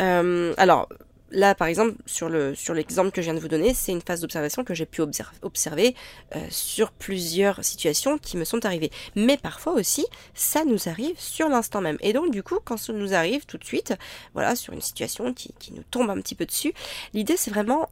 Euh, 0.00 0.54
alors, 0.56 0.88
là, 1.32 1.54
par 1.54 1.66
exemple, 1.66 1.94
sur 2.06 2.28
le 2.28 2.54
sur 2.54 2.74
l'exemple 2.74 3.10
que 3.10 3.20
je 3.20 3.26
viens 3.26 3.34
de 3.34 3.40
vous 3.40 3.48
donner, 3.48 3.74
c'est 3.74 3.92
une 3.92 4.00
phase 4.00 4.20
d'observation 4.20 4.64
que 4.64 4.74
j'ai 4.74 4.86
pu 4.86 5.02
observer 5.42 5.94
euh, 6.36 6.46
sur 6.50 6.92
plusieurs 6.92 7.64
situations 7.64 8.18
qui 8.18 8.36
me 8.36 8.44
sont 8.44 8.64
arrivées. 8.64 8.90
Mais 9.16 9.36
parfois 9.36 9.72
aussi, 9.72 10.06
ça 10.34 10.64
nous 10.64 10.88
arrive 10.88 11.18
sur 11.18 11.48
l'instant 11.48 11.80
même. 11.80 11.98
Et 12.00 12.12
donc, 12.12 12.30
du 12.30 12.42
coup, 12.42 12.58
quand 12.64 12.76
ça 12.76 12.92
nous 12.92 13.14
arrive 13.14 13.46
tout 13.46 13.58
de 13.58 13.64
suite, 13.64 13.94
voilà, 14.34 14.54
sur 14.54 14.72
une 14.72 14.80
situation 14.80 15.34
qui, 15.34 15.54
qui 15.58 15.72
nous 15.72 15.84
tombe 15.90 16.10
un 16.10 16.20
petit 16.20 16.34
peu 16.34 16.46
dessus, 16.46 16.72
l'idée, 17.14 17.36
c'est 17.36 17.50
vraiment 17.50 17.88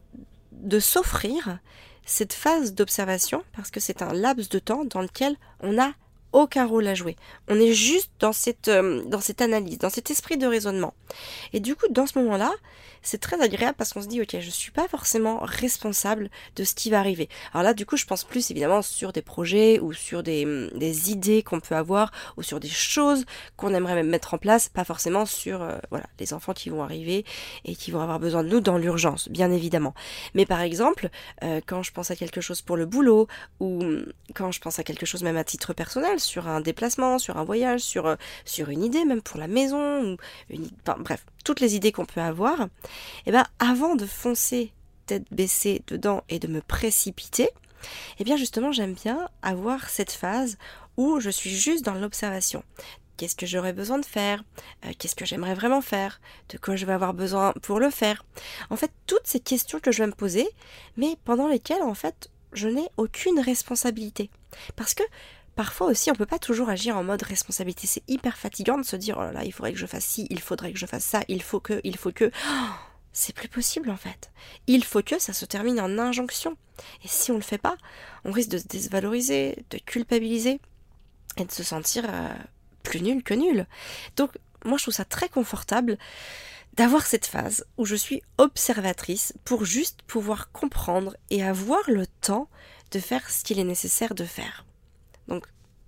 de 0.51 0.79
s'offrir 0.79 1.59
cette 2.05 2.33
phase 2.33 2.73
d'observation 2.73 3.43
parce 3.55 3.71
que 3.71 3.79
c'est 3.79 4.01
un 4.01 4.13
laps 4.13 4.49
de 4.49 4.59
temps 4.59 4.85
dans 4.85 5.01
lequel 5.01 5.35
on 5.61 5.79
a 5.79 5.93
aucun 6.33 6.65
rôle 6.65 6.87
à 6.87 6.95
jouer. 6.95 7.15
On 7.47 7.59
est 7.59 7.73
juste 7.73 8.11
dans 8.19 8.33
cette, 8.33 8.67
euh, 8.67 9.03
dans 9.05 9.19
cette 9.19 9.41
analyse, 9.41 9.77
dans 9.77 9.89
cet 9.89 10.11
esprit 10.11 10.37
de 10.37 10.47
raisonnement. 10.47 10.93
Et 11.53 11.59
du 11.59 11.75
coup, 11.75 11.87
dans 11.89 12.07
ce 12.07 12.17
moment-là, 12.19 12.51
c'est 13.01 13.19
très 13.19 13.41
agréable 13.41 13.75
parce 13.77 13.93
qu'on 13.93 14.01
se 14.01 14.07
dit, 14.07 14.21
ok, 14.21 14.37
je 14.39 14.49
suis 14.49 14.71
pas 14.71 14.87
forcément 14.87 15.39
responsable 15.41 16.29
de 16.55 16.63
ce 16.63 16.75
qui 16.75 16.89
va 16.89 16.99
arriver. 16.99 17.29
Alors 17.53 17.63
là, 17.63 17.73
du 17.73 17.85
coup, 17.85 17.97
je 17.97 18.05
pense 18.05 18.23
plus 18.23 18.51
évidemment 18.51 18.81
sur 18.81 19.11
des 19.11 19.21
projets 19.21 19.79
ou 19.79 19.93
sur 19.93 20.23
des, 20.23 20.45
hum, 20.45 20.69
des 20.77 21.11
idées 21.11 21.43
qu'on 21.43 21.59
peut 21.59 21.75
avoir 21.75 22.11
ou 22.37 22.43
sur 22.43 22.59
des 22.59 22.69
choses 22.69 23.25
qu'on 23.57 23.73
aimerait 23.73 23.95
même 23.95 24.09
mettre 24.09 24.33
en 24.33 24.37
place, 24.37 24.69
pas 24.69 24.83
forcément 24.83 25.25
sur 25.25 25.61
euh, 25.61 25.77
les 26.19 26.33
enfants 26.33 26.53
qui 26.53 26.69
vont 26.69 26.83
arriver 26.83 27.25
et 27.65 27.75
qui 27.75 27.91
vont 27.91 28.01
avoir 28.01 28.19
besoin 28.19 28.43
de 28.43 28.49
nous 28.49 28.61
dans 28.61 28.77
l'urgence, 28.77 29.29
bien 29.29 29.51
évidemment. 29.51 29.93
Mais 30.33 30.45
par 30.45 30.61
exemple, 30.61 31.09
euh, 31.43 31.61
quand 31.65 31.83
je 31.83 31.91
pense 31.91 32.11
à 32.11 32.15
quelque 32.15 32.41
chose 32.41 32.61
pour 32.61 32.77
le 32.77 32.85
boulot 32.85 33.27
ou 33.59 33.81
hum, 33.81 34.05
quand 34.35 34.51
je 34.51 34.61
pense 34.61 34.79
à 34.79 34.83
quelque 34.83 35.05
chose 35.05 35.23
même 35.23 35.37
à 35.37 35.43
titre 35.43 35.73
personnel, 35.73 36.19
sur 36.19 36.47
un 36.47 36.61
déplacement, 36.61 37.19
sur 37.19 37.37
un 37.37 37.43
voyage, 37.43 37.81
sur, 37.81 38.05
euh, 38.07 38.15
une 38.69 38.83
idée, 38.83 39.05
même 39.05 39.21
pour 39.21 39.39
la 39.39 39.47
maison, 39.47 40.03
ou 40.03 40.17
enfin, 40.85 40.97
bref, 40.99 41.25
toutes 41.43 41.59
les 41.59 41.75
idées 41.75 41.91
qu'on 41.91 42.05
peut 42.05 42.21
avoir, 42.21 42.67
eh 43.25 43.31
ben 43.31 43.45
avant 43.59 43.95
de 43.95 44.05
foncer 44.05 44.73
tête 45.05 45.25
baissée 45.31 45.83
dedans 45.87 46.23
et 46.29 46.39
de 46.39 46.47
me 46.47 46.61
précipiter, 46.61 47.49
eh 48.19 48.23
bien 48.23 48.37
justement 48.37 48.71
j'aime 48.71 48.93
bien 48.93 49.29
avoir 49.41 49.89
cette 49.89 50.11
phase 50.11 50.57
où 50.97 51.19
je 51.19 51.29
suis 51.29 51.55
juste 51.55 51.85
dans 51.85 51.95
l'observation. 51.95 52.63
Qu'est-ce 53.17 53.35
que 53.35 53.45
j'aurais 53.45 53.73
besoin 53.73 53.99
de 53.99 54.05
faire? 54.05 54.43
Euh, 54.85 54.91
Qu'est-ce 54.97 55.15
que 55.15 55.25
j'aimerais 55.25 55.53
vraiment 55.53 55.81
faire? 55.81 56.19
De 56.49 56.57
quoi 56.57 56.75
je 56.75 56.85
vais 56.87 56.93
avoir 56.93 57.13
besoin 57.13 57.53
pour 57.61 57.79
le 57.79 57.91
faire? 57.91 58.25
En 58.71 58.77
fait, 58.77 58.91
toutes 59.05 59.25
ces 59.27 59.39
questions 59.39 59.79
que 59.79 59.91
je 59.91 60.01
vais 60.01 60.07
me 60.07 60.15
poser, 60.15 60.47
mais 60.97 61.17
pendant 61.23 61.47
lesquelles 61.47 61.83
en 61.83 61.93
fait 61.93 62.31
je 62.53 62.67
n'ai 62.67 62.87
aucune 62.97 63.39
responsabilité. 63.39 64.29
Parce 64.75 64.93
que 64.93 65.03
Parfois 65.55 65.87
aussi, 65.87 66.09
on 66.11 66.15
peut 66.15 66.25
pas 66.25 66.39
toujours 66.39 66.69
agir 66.69 66.97
en 66.97 67.03
mode 67.03 67.21
responsabilité. 67.23 67.87
C'est 67.87 68.03
hyper 68.07 68.37
fatigant 68.37 68.77
de 68.77 68.83
se 68.83 68.95
dire 68.95 69.17
oh 69.19 69.31
là 69.31 69.43
il 69.43 69.51
faudrait 69.51 69.73
que 69.73 69.79
je 69.79 69.85
fasse 69.85 70.05
ci, 70.05 70.27
il 70.29 70.39
faudrait 70.39 70.71
que 70.71 70.79
je 70.79 70.85
fasse 70.85 71.03
ça, 71.03 71.21
il 71.27 71.41
faut 71.41 71.59
que, 71.59 71.81
il 71.83 71.97
faut 71.97 72.11
que. 72.11 72.31
c'est 73.13 73.35
plus 73.35 73.49
possible 73.49 73.89
en 73.89 73.97
fait. 73.97 74.31
Il 74.67 74.83
faut 74.83 75.01
que 75.01 75.19
ça 75.19 75.33
se 75.33 75.45
termine 75.45 75.79
en 75.79 75.99
injonction. 75.99 76.57
Et 77.03 77.07
si 77.07 77.31
on 77.31 77.35
le 77.35 77.41
fait 77.41 77.57
pas, 77.57 77.77
on 78.23 78.31
risque 78.31 78.49
de 78.49 78.57
se 78.57 78.67
désvaloriser, 78.67 79.65
de 79.69 79.77
culpabiliser 79.77 80.59
et 81.37 81.45
de 81.45 81.51
se 81.51 81.63
sentir 81.63 82.05
euh, 82.07 82.33
plus 82.83 83.01
nul 83.01 83.23
que 83.23 83.33
nul. 83.33 83.67
Donc, 84.15 84.31
moi, 84.65 84.77
je 84.77 84.83
trouve 84.83 84.93
ça 84.93 85.05
très 85.05 85.29
confortable 85.29 85.97
d'avoir 86.73 87.05
cette 87.05 87.25
phase 87.25 87.65
où 87.77 87.85
je 87.85 87.95
suis 87.95 88.21
observatrice 88.37 89.33
pour 89.43 89.65
juste 89.65 90.01
pouvoir 90.03 90.51
comprendre 90.51 91.15
et 91.29 91.43
avoir 91.43 91.81
le 91.87 92.07
temps 92.07 92.47
de 92.91 92.99
faire 92.99 93.29
ce 93.29 93.43
qu'il 93.43 93.59
est 93.59 93.65
nécessaire 93.65 94.15
de 94.15 94.25
faire. 94.25 94.65
Donc 95.31 95.45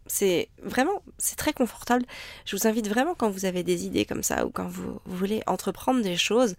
c'est 0.08 0.50
vraiment, 0.62 1.02
c'est 1.18 1.36
très 1.36 1.54
confortable. 1.54 2.06
Je 2.46 2.56
vous 2.56 2.68
invite 2.68 2.88
vraiment 2.88 3.16
quand 3.16 3.30
vous 3.30 3.46
avez 3.46 3.64
des 3.64 3.86
idées 3.86 4.06
comme 4.06 4.24
ça 4.24 4.46
ou 4.46 4.50
quand 4.50 4.68
vous, 4.68 5.00
voulez 5.06 5.44
entreprendre 5.48 6.02
des 6.02 6.18
choses, 6.18 6.56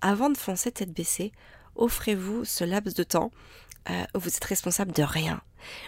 avant 0.00 0.30
de 0.30 0.36
foncer 0.36 0.72
tête 0.72 0.92
baissée, 0.92 1.32
offrez-vous 1.76 2.44
ce 2.44 2.64
laps 2.64 2.94
de 2.94 3.02
temps 3.02 3.30
euh, 3.90 4.04
où 4.14 4.20
vous 4.20 4.28
êtes 4.28 4.44
responsable 4.44 4.92
de 4.92 5.02
rien. 5.02 5.40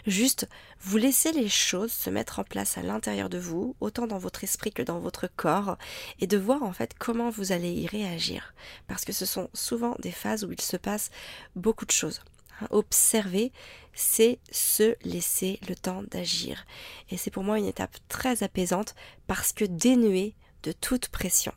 Juste, 0.07 0.49
vous 0.81 0.97
laissez 0.97 1.33
les 1.33 1.49
choses 1.49 1.93
se 1.93 2.11
mettre 2.11 2.41
en 2.41 2.45
place 2.45 2.77
à 2.77 2.83
l'intérieur 2.83 3.29
de 3.29 3.39
vous, 3.39 3.77
autant 3.81 4.07
dans 4.07 4.19
votre 4.19 4.43
esprit 4.43 4.73
que 4.73 4.83
dans 4.83 4.99
votre 4.99 5.29
corps, 5.37 5.79
et 6.21 6.27
de 6.27 6.37
voir 6.37 6.63
en 6.63 6.73
fait 6.73 6.95
comment 6.99 7.31
vous 7.31 7.53
allez 7.53 7.71
y 7.71 7.87
réagir. 7.87 8.55
Parce 8.89 9.05
que 9.05 9.13
ce 9.13 9.27
sont 9.27 9.49
souvent 9.55 9.95
des 10.01 10.11
phases 10.11 10.45
où 10.45 10.53
il 10.53 10.61
se 10.61 10.77
passe 10.77 11.11
beaucoup 11.55 11.87
de 11.87 11.93
choses. 11.93 12.21
Observer, 12.71 13.53
c'est 13.95 14.39
se 14.51 14.97
laisser 15.03 15.59
le 15.69 15.75
temps 15.75 16.03
d'agir. 16.03 16.65
Et 17.11 17.17
c'est 17.17 17.31
pour 17.31 17.43
moi 17.43 17.59
une 17.59 17.67
étape 17.67 17.97
très 18.09 18.43
apaisante 18.43 18.95
parce 19.27 19.53
que 19.53 19.65
dénuée 19.65 20.35
de 20.63 20.73
toute 20.73 21.09
pression. 21.09 21.53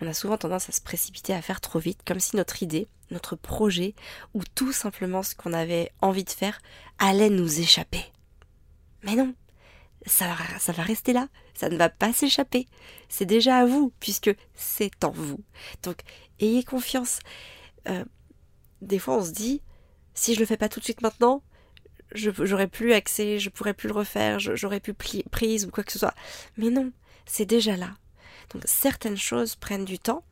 On 0.00 0.06
a 0.06 0.14
souvent 0.14 0.38
tendance 0.38 0.68
à 0.68 0.72
se 0.72 0.80
précipiter 0.80 1.34
à 1.34 1.42
faire 1.42 1.60
trop 1.60 1.78
vite, 1.78 2.00
comme 2.06 2.20
si 2.20 2.36
notre 2.36 2.62
idée, 2.62 2.88
notre 3.10 3.36
projet, 3.36 3.94
ou 4.34 4.42
tout 4.54 4.72
simplement 4.72 5.22
ce 5.22 5.34
qu'on 5.34 5.52
avait 5.52 5.92
envie 6.00 6.24
de 6.24 6.30
faire, 6.30 6.60
allait 6.98 7.30
nous 7.30 7.60
échapper. 7.60 8.04
Mais 9.02 9.14
non, 9.14 9.34
ça 10.06 10.26
va, 10.26 10.82
rester 10.82 11.12
là, 11.12 11.28
ça 11.54 11.68
ne 11.68 11.76
va 11.76 11.88
pas 11.88 12.12
s'échapper. 12.12 12.66
C'est 13.08 13.26
déjà 13.26 13.58
à 13.58 13.66
vous, 13.66 13.92
puisque 14.00 14.34
c'est 14.54 15.04
en 15.04 15.10
vous. 15.10 15.40
Donc, 15.82 16.00
ayez 16.40 16.64
confiance. 16.64 17.18
Euh, 17.88 18.04
des 18.80 18.98
fois 18.98 19.16
on 19.18 19.24
se 19.24 19.30
dit, 19.30 19.62
si 20.14 20.34
je 20.34 20.40
le 20.40 20.46
fais 20.46 20.56
pas 20.56 20.68
tout 20.68 20.80
de 20.80 20.84
suite 20.84 21.02
maintenant, 21.02 21.42
j'aurais 22.14 22.68
plus 22.68 22.92
accès, 22.92 23.38
je 23.38 23.50
pourrais 23.50 23.74
plus 23.74 23.88
le 23.88 23.94
refaire, 23.94 24.38
j'aurais 24.38 24.80
plus 24.80 24.94
prise 24.94 25.66
ou 25.66 25.70
quoi 25.70 25.84
que 25.84 25.92
ce 25.92 25.98
soit. 25.98 26.14
Mais 26.56 26.70
non, 26.70 26.92
c'est 27.26 27.46
déjà 27.46 27.76
là. 27.76 27.94
Donc 28.52 28.62
certaines 28.66 29.16
choses 29.16 29.56
prennent 29.56 29.84
du 29.84 29.98
temps. 29.98 30.24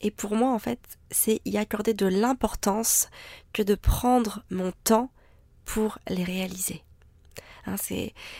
Et 0.00 0.10
pour 0.10 0.36
moi, 0.36 0.52
en 0.52 0.58
fait, 0.58 0.80
c'est 1.10 1.40
y 1.44 1.58
accorder 1.58 1.92
de 1.92 2.06
l'importance 2.06 3.10
que 3.52 3.62
de 3.62 3.74
prendre 3.74 4.44
mon 4.50 4.72
temps 4.84 5.10
pour 5.64 5.98
les 6.08 6.24
réaliser. 6.24 6.82
Hein, 7.66 7.74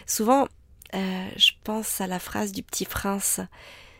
souvent, 0.07 0.49
euh, 0.95 1.29
je 1.37 1.53
pense 1.65 2.01
à 2.01 2.07
la 2.07 2.19
phrase 2.19 2.53
du 2.53 2.63
petit 2.63 2.87
prince. 2.87 3.41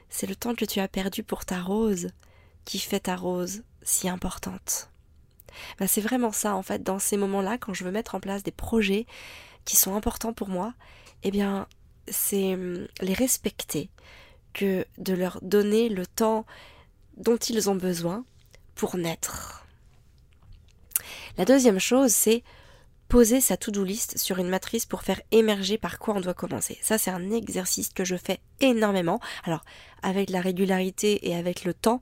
C'est 0.09 0.27
le 0.27 0.37
temps 0.37 0.55
que 0.55 0.65
tu 0.65 0.81
as 0.81 0.89
perdu 0.89 1.23
pour 1.23 1.45
ta 1.45 1.61
rose 1.61 2.11
qui 2.65 2.79
fait 2.79 3.01
ta 3.01 3.17
rose 3.17 3.63
si 3.83 4.09
importante. 4.09 4.91
Bah, 5.79 5.87
c'est 5.87 6.01
vraiment 6.01 6.33
ça 6.33 6.55
en 6.55 6.63
fait 6.63 6.83
dans 6.83 6.99
ces 6.99 7.17
moments-là 7.17 7.59
quand 7.59 7.75
je 7.75 7.85
veux 7.85 7.91
mettre 7.91 8.15
en 8.15 8.21
place 8.21 8.43
des 8.43 8.53
projets 8.53 9.07
qui 9.65 9.77
sont 9.77 9.95
importants 9.95 10.33
pour 10.33 10.49
moi, 10.49 10.75
eh 11.23 11.31
bien 11.31 11.67
c'est 12.09 12.55
hum, 12.55 12.87
les 13.01 13.15
respecter 13.15 13.91
que 14.55 14.87
de 14.99 15.15
leur 15.15 15.39
donner 15.43 15.89
le 15.89 16.07
temps 16.07 16.47
dont 17.17 17.37
ils 17.37 17.69
ont 17.69 17.75
besoin 17.75 18.25
pour 18.75 18.97
naître. 18.97 19.67
La 21.37 21.45
deuxième 21.45 21.79
chose, 21.79 22.13
c'est 22.13 22.43
poser 23.09 23.41
sa 23.41 23.57
to-do 23.57 23.85
list 23.85 24.19
sur 24.19 24.39
une 24.39 24.49
matrice 24.49 24.85
pour 24.85 25.03
faire 25.03 25.21
émerger 25.31 25.79
par 25.79 25.99
quoi 25.99 26.15
on 26.15 26.21
doit 26.21 26.35
commencer. 26.35 26.79
Ça, 26.83 26.99
c'est 26.99 27.11
un 27.11 27.31
exercice 27.31 27.89
que 27.89 28.05
je 28.05 28.17
fais 28.17 28.41
énormément. 28.61 29.21
Alors, 29.45 29.65
avec 30.03 30.31
la 30.31 30.41
régularité 30.41 31.29
et 31.29 31.35
avec 31.35 31.65
le 31.65 31.75
temps, 31.75 32.01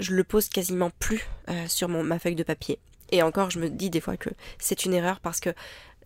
je 0.00 0.14
le 0.14 0.24
pose 0.24 0.48
quasiment 0.48 0.90
plus 0.98 1.24
euh, 1.48 1.68
sur 1.68 1.88
mon, 1.88 2.02
ma 2.02 2.18
feuille 2.18 2.34
de 2.34 2.42
papier. 2.42 2.80
Et 3.10 3.22
encore, 3.22 3.50
je 3.50 3.58
me 3.58 3.68
dis 3.68 3.90
des 3.90 4.00
fois 4.00 4.16
que 4.16 4.30
c'est 4.58 4.84
une 4.84 4.94
erreur 4.94 5.20
parce 5.20 5.40
que 5.40 5.50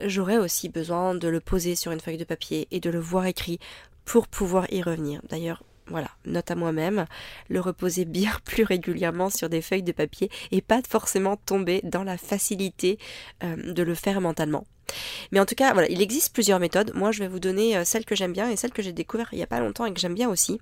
j'aurais 0.01 0.39
aussi 0.39 0.69
besoin 0.69 1.15
de 1.15 1.29
le 1.29 1.41
poser 1.41 1.75
sur 1.75 1.93
une 1.93 2.01
feuille 2.01 2.17
de 2.17 2.25
papier 2.25 2.69
et 2.71 2.81
de 2.81 2.91
le 2.91 3.01
voir 3.01 3.27
écrit 3.27 3.59
pour 4.05 4.29
pouvoir 4.29 4.73
y 4.73 4.83
revenir. 4.83 5.21
D'ailleurs, 5.29 5.63
voilà, 5.87 6.11
note 6.25 6.51
à 6.51 6.55
moi-même, 6.55 7.07
le 7.49 7.61
reposer 7.61 8.05
bien 8.05 8.33
plus 8.45 8.65
régulièrement 8.65 9.31
sur 9.31 9.49
des 9.49 9.63
feuilles 9.63 9.83
de 9.83 9.93
papier 9.93 10.31
et 10.51 10.61
pas 10.61 10.81
forcément 10.89 11.37
tomber 11.37 11.81
dans 11.85 12.05
la 12.05 12.17
facilité 12.17 12.99
euh, 13.43 13.73
de 13.73 13.83
le 13.83 13.95
faire 13.95 14.21
mentalement. 14.21 14.67
Mais 15.31 15.41
en 15.41 15.47
tout 15.47 15.55
cas, 15.55 15.73
voilà, 15.73 15.89
il 15.89 16.03
existe 16.03 16.35
plusieurs 16.35 16.61
méthodes. 16.61 16.93
Moi, 16.95 17.13
je 17.13 17.21
vais 17.21 17.29
vous 17.29 17.41
donner 17.41 17.77
euh, 17.77 17.85
celle 17.85 18.05
que 18.05 18.15
j'aime 18.15 18.33
bien 18.33 18.51
et 18.51 18.57
celle 18.57 18.73
que 18.73 18.83
j'ai 18.83 18.93
découvert 18.93 19.29
il 19.33 19.37
n'y 19.37 19.43
a 19.43 19.47
pas 19.47 19.61
longtemps 19.61 19.87
et 19.87 19.93
que 19.93 20.01
j'aime 20.01 20.15
bien 20.15 20.29
aussi. 20.29 20.61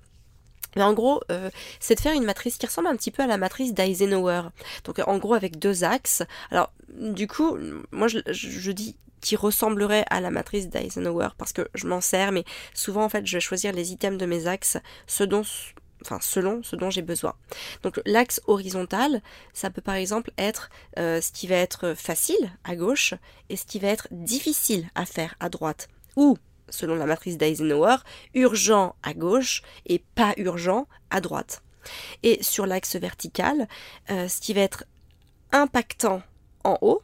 En 0.77 0.93
gros, 0.93 1.21
euh, 1.31 1.49
c'est 1.79 1.95
de 1.95 1.99
faire 1.99 2.13
une 2.13 2.23
matrice 2.23 2.57
qui 2.57 2.65
ressemble 2.65 2.87
un 2.87 2.95
petit 2.95 3.11
peu 3.11 3.23
à 3.23 3.27
la 3.27 3.37
matrice 3.37 3.73
d'Eisenhower. 3.73 4.43
Donc 4.85 4.99
en 5.05 5.17
gros 5.17 5.33
avec 5.33 5.59
deux 5.59 5.83
axes. 5.83 6.23
Alors 6.49 6.71
du 6.89 7.27
coup, 7.27 7.57
moi 7.91 8.07
je, 8.07 8.71
dis 8.71 8.95
qui 9.21 9.35
ressemblerait 9.35 10.05
à 10.09 10.19
la 10.19 10.31
matrice 10.31 10.67
d'Eisenhower 10.69 11.29
parce 11.37 11.53
que 11.53 11.67
je 11.75 11.87
m'en 11.87 12.01
sers, 12.01 12.31
mais 12.31 12.43
souvent 12.73 13.03
en 13.03 13.09
fait 13.09 13.25
je 13.25 13.37
vais 13.37 13.41
choisir 13.41 13.73
les 13.73 13.91
items 13.91 14.19
de 14.19 14.25
mes 14.25 14.47
axes, 14.47 14.77
selon 15.07 15.43
ce 15.43 16.75
dont 16.75 16.89
j'ai 16.89 17.01
besoin. 17.01 17.35
Donc 17.83 18.01
l'axe 18.05 18.41
horizontal, 18.47 19.21
ça 19.53 19.69
peut 19.69 19.81
par 19.81 19.95
exemple 19.95 20.31
être 20.37 20.69
euh, 20.97 21.21
ce 21.21 21.31
qui 21.31 21.47
va 21.47 21.55
être 21.55 21.93
facile 21.95 22.51
à 22.63 22.75
gauche 22.75 23.13
et 23.49 23.57
ce 23.57 23.65
qui 23.65 23.79
va 23.79 23.89
être 23.89 24.07
difficile 24.11 24.89
à 24.95 25.05
faire 25.05 25.35
à 25.39 25.49
droite. 25.49 25.87
Ou, 26.15 26.37
selon 26.71 26.95
la 26.95 27.05
matrice 27.05 27.37
d'Eisenhower, 27.37 27.97
urgent 28.33 28.95
à 29.03 29.13
gauche 29.13 29.61
et 29.85 29.99
pas 30.15 30.33
urgent 30.37 30.87
à 31.11 31.21
droite. 31.21 31.61
Et 32.23 32.41
sur 32.41 32.65
l'axe 32.65 32.95
vertical, 32.95 33.67
euh, 34.09 34.27
ce 34.27 34.41
qui 34.41 34.53
va 34.53 34.61
être 34.61 34.85
impactant 35.51 36.21
en 36.63 36.77
haut, 36.81 37.01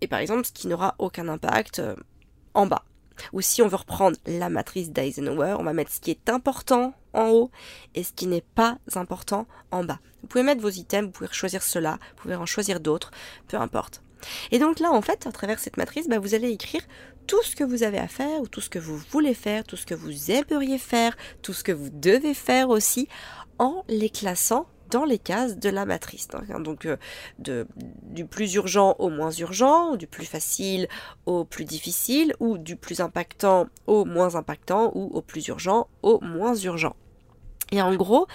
et 0.00 0.06
par 0.06 0.20
exemple 0.20 0.46
ce 0.46 0.52
qui 0.52 0.68
n'aura 0.68 0.94
aucun 0.98 1.28
impact 1.28 1.78
euh, 1.78 1.94
en 2.54 2.66
bas. 2.66 2.84
Ou 3.32 3.40
si 3.40 3.62
on 3.62 3.68
veut 3.68 3.76
reprendre 3.76 4.16
la 4.26 4.48
matrice 4.48 4.90
d'Eisenhower, 4.90 5.56
on 5.58 5.64
va 5.64 5.72
mettre 5.72 5.92
ce 5.92 6.00
qui 6.00 6.10
est 6.10 6.28
important 6.28 6.94
en 7.12 7.28
haut 7.30 7.50
et 7.94 8.04
ce 8.04 8.12
qui 8.12 8.26
n'est 8.26 8.44
pas 8.54 8.78
important 8.94 9.46
en 9.72 9.82
bas. 9.82 9.98
Vous 10.22 10.28
pouvez 10.28 10.44
mettre 10.44 10.62
vos 10.62 10.68
items, 10.68 11.06
vous 11.06 11.12
pouvez 11.12 11.32
choisir 11.32 11.62
cela, 11.62 11.98
vous 12.16 12.22
pouvez 12.22 12.36
en 12.36 12.46
choisir 12.46 12.80
d'autres, 12.80 13.10
peu 13.48 13.56
importe. 13.56 14.02
Et 14.50 14.58
donc 14.58 14.80
là, 14.80 14.90
en 14.90 15.02
fait, 15.02 15.26
à 15.26 15.32
travers 15.32 15.58
cette 15.58 15.76
matrice, 15.76 16.08
bah, 16.08 16.18
vous 16.18 16.34
allez 16.34 16.50
écrire 16.50 16.82
tout 17.28 17.42
ce 17.44 17.54
que 17.54 17.62
vous 17.62 17.84
avez 17.84 17.98
à 17.98 18.08
faire, 18.08 18.40
ou 18.40 18.48
tout 18.48 18.60
ce 18.60 18.70
que 18.70 18.80
vous 18.80 18.96
voulez 18.96 19.34
faire, 19.34 19.62
tout 19.62 19.76
ce 19.76 19.86
que 19.86 19.94
vous 19.94 20.32
aimeriez 20.32 20.78
faire, 20.78 21.16
tout 21.42 21.52
ce 21.52 21.62
que 21.62 21.70
vous 21.70 21.90
devez 21.90 22.34
faire 22.34 22.70
aussi, 22.70 23.06
en 23.58 23.84
les 23.88 24.10
classant 24.10 24.66
dans 24.90 25.04
les 25.04 25.18
cases 25.18 25.58
de 25.58 25.68
la 25.68 25.84
matrice. 25.84 26.28
Donc 26.60 26.86
euh, 26.86 26.96
du 27.38 28.24
plus 28.24 28.54
urgent 28.54 28.96
au 28.98 29.10
moins 29.10 29.30
urgent, 29.30 29.96
du 29.96 30.06
plus 30.06 30.24
facile 30.24 30.88
au 31.26 31.44
plus 31.44 31.66
difficile, 31.66 32.34
ou 32.40 32.56
du 32.56 32.76
plus 32.76 33.00
impactant 33.00 33.68
au 33.86 34.06
moins 34.06 34.34
impactant, 34.34 34.90
ou 34.94 35.10
au 35.12 35.20
plus 35.20 35.46
urgent 35.48 35.88
au 36.02 36.20
moins 36.22 36.54
urgent. 36.54 36.96
Et 37.70 37.82
en 37.82 37.94
gros, 37.96 38.26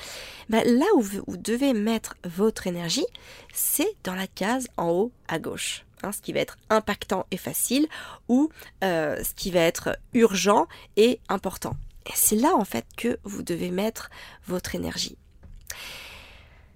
bah, 0.49 0.63
là 0.63 0.85
où 0.95 1.01
vous 1.01 1.37
devez 1.37 1.73
mettre 1.73 2.15
votre 2.23 2.67
énergie, 2.67 3.07
c'est 3.51 3.95
dans 4.03 4.13
la 4.13 4.27
case 4.27 4.67
en 4.77 4.91
haut 4.91 5.11
à 5.27 5.39
gauche. 5.39 5.85
Hein, 6.03 6.11
ce 6.11 6.21
qui 6.21 6.33
va 6.33 6.41
être 6.41 6.57
impactant 6.69 7.25
et 7.31 7.37
facile, 7.37 7.87
ou 8.27 8.49
euh, 8.83 9.23
ce 9.23 9.33
qui 9.33 9.51
va 9.51 9.61
être 9.61 9.97
urgent 10.13 10.67
et 10.97 11.21
important. 11.29 11.77
C'est 12.13 12.35
là 12.35 12.53
en 12.55 12.65
fait 12.65 12.85
que 12.97 13.17
vous 13.23 13.41
devez 13.41 13.71
mettre 13.71 14.09
votre 14.45 14.75
énergie. 14.75 15.17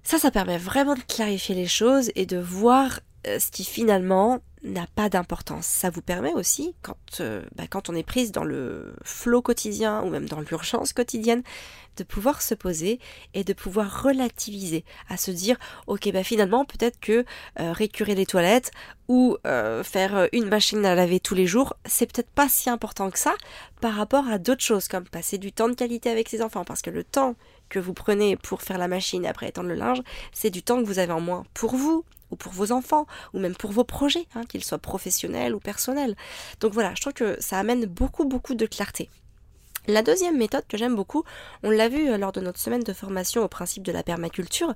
Ça, 0.04 0.18
ça 0.18 0.32
permet 0.32 0.58
vraiment 0.58 0.96
de 0.96 1.02
clarifier 1.02 1.56
les 1.56 1.68
choses 1.68 2.10
et 2.16 2.26
de 2.26 2.38
voir 2.38 3.02
euh, 3.28 3.38
ce 3.40 3.52
qui 3.52 3.66
finalement 3.66 4.40
n'a 4.64 4.88
pas 4.96 5.10
d'importance. 5.10 5.66
Ça 5.66 5.90
vous 5.90 6.02
permet 6.02 6.34
aussi, 6.34 6.76
quand, 6.82 6.98
euh, 7.20 7.44
bah, 7.56 7.66
quand 7.70 7.90
on 7.90 7.96
est 7.96 8.04
prise 8.04 8.32
dans 8.32 8.44
le 8.44 8.96
flot 9.04 9.42
quotidien 9.42 10.02
ou 10.04 10.10
même 10.10 10.28
dans 10.28 10.42
l'urgence 10.42 10.94
quotidienne, 10.94 11.44
de 11.96 12.04
pouvoir 12.04 12.42
se 12.42 12.54
poser 12.54 13.00
et 13.34 13.44
de 13.44 13.54
pouvoir 13.54 14.04
relativiser, 14.04 14.86
à 15.10 15.18
se 15.18 15.32
dire, 15.32 15.58
ok, 15.88 16.12
bah 16.12 16.24
finalement, 16.24 16.64
peut-être 16.64 17.00
que 17.00 17.26
euh, 17.60 17.72
récurer 17.72 18.14
les 18.14 18.28
toilettes 18.28 18.72
ou 19.08 19.38
faire 19.84 20.28
une 20.34 20.50
machine 20.50 20.86
à 20.86 20.94
laver 20.94 21.22
tous 21.22 21.34
les 21.34 21.48
jours, 21.48 21.76
c'est 21.86 22.12
peut-être 22.12 22.30
pas 22.30 22.50
si 22.50 22.70
important 22.70 23.10
que 23.10 23.18
ça 23.18 23.34
par 23.80 23.94
rapport 23.94 24.28
à 24.28 24.38
d'autres 24.38 24.64
choses, 24.64 24.90
comme 24.90 25.08
passer 25.08 25.38
du 25.38 25.54
temps 25.54 25.70
de 25.70 25.76
qualité 25.76 26.10
avec 26.10 26.28
ses 26.28 26.42
enfants, 26.42 26.66
parce 26.66 26.82
que 26.82 26.90
le 26.90 27.06
temps 27.06 27.36
que 27.70 27.80
vous 27.80 27.94
prenez 27.94 28.36
pour 28.38 28.62
faire 28.62 28.78
la 28.78 28.88
machine 28.88 29.26
après 29.26 29.50
étendre 29.50 29.70
le 29.70 29.76
linge, 29.76 30.02
c'est 30.34 30.50
du 30.50 30.64
temps 30.64 30.82
que 30.82 30.88
vous 30.88 31.00
avez 31.00 31.14
en 31.14 31.22
moins 31.22 31.46
pour 31.54 31.76
vous, 31.76 32.04
ou 32.32 32.36
pour 32.36 32.52
vos 32.52 32.72
enfants, 32.72 33.06
ou 33.34 33.40
même 33.40 33.56
pour 33.56 33.72
vos 33.72 33.84
projets, 33.84 34.28
hein, 34.36 34.44
qu'ils 34.48 34.64
soient 34.64 34.78
professionnels 34.78 35.56
ou 35.56 35.60
personnels. 35.60 36.16
Donc 36.60 36.74
voilà, 36.74 36.94
je 36.96 37.02
trouve 37.02 37.14
que 37.14 37.38
ça 37.40 37.60
amène 37.60 37.86
beaucoup, 37.86 38.26
beaucoup 38.26 38.56
de 38.56 38.66
clarté. 38.66 39.10
La 39.88 40.02
deuxième 40.02 40.38
méthode 40.38 40.66
que 40.68 40.76
j'aime 40.76 40.96
beaucoup, 40.96 41.24
on 41.64 41.70
l'a 41.70 41.88
vu 41.88 42.10
euh, 42.10 42.18
lors 42.18 42.34
de 42.34 42.42
notre 42.42 42.60
semaine 42.60 42.84
de 42.84 42.92
formation 42.92 43.44
au 43.44 43.48
principe 43.48 43.84
de 43.84 43.94
la 43.94 44.04
permaculture, 44.04 44.74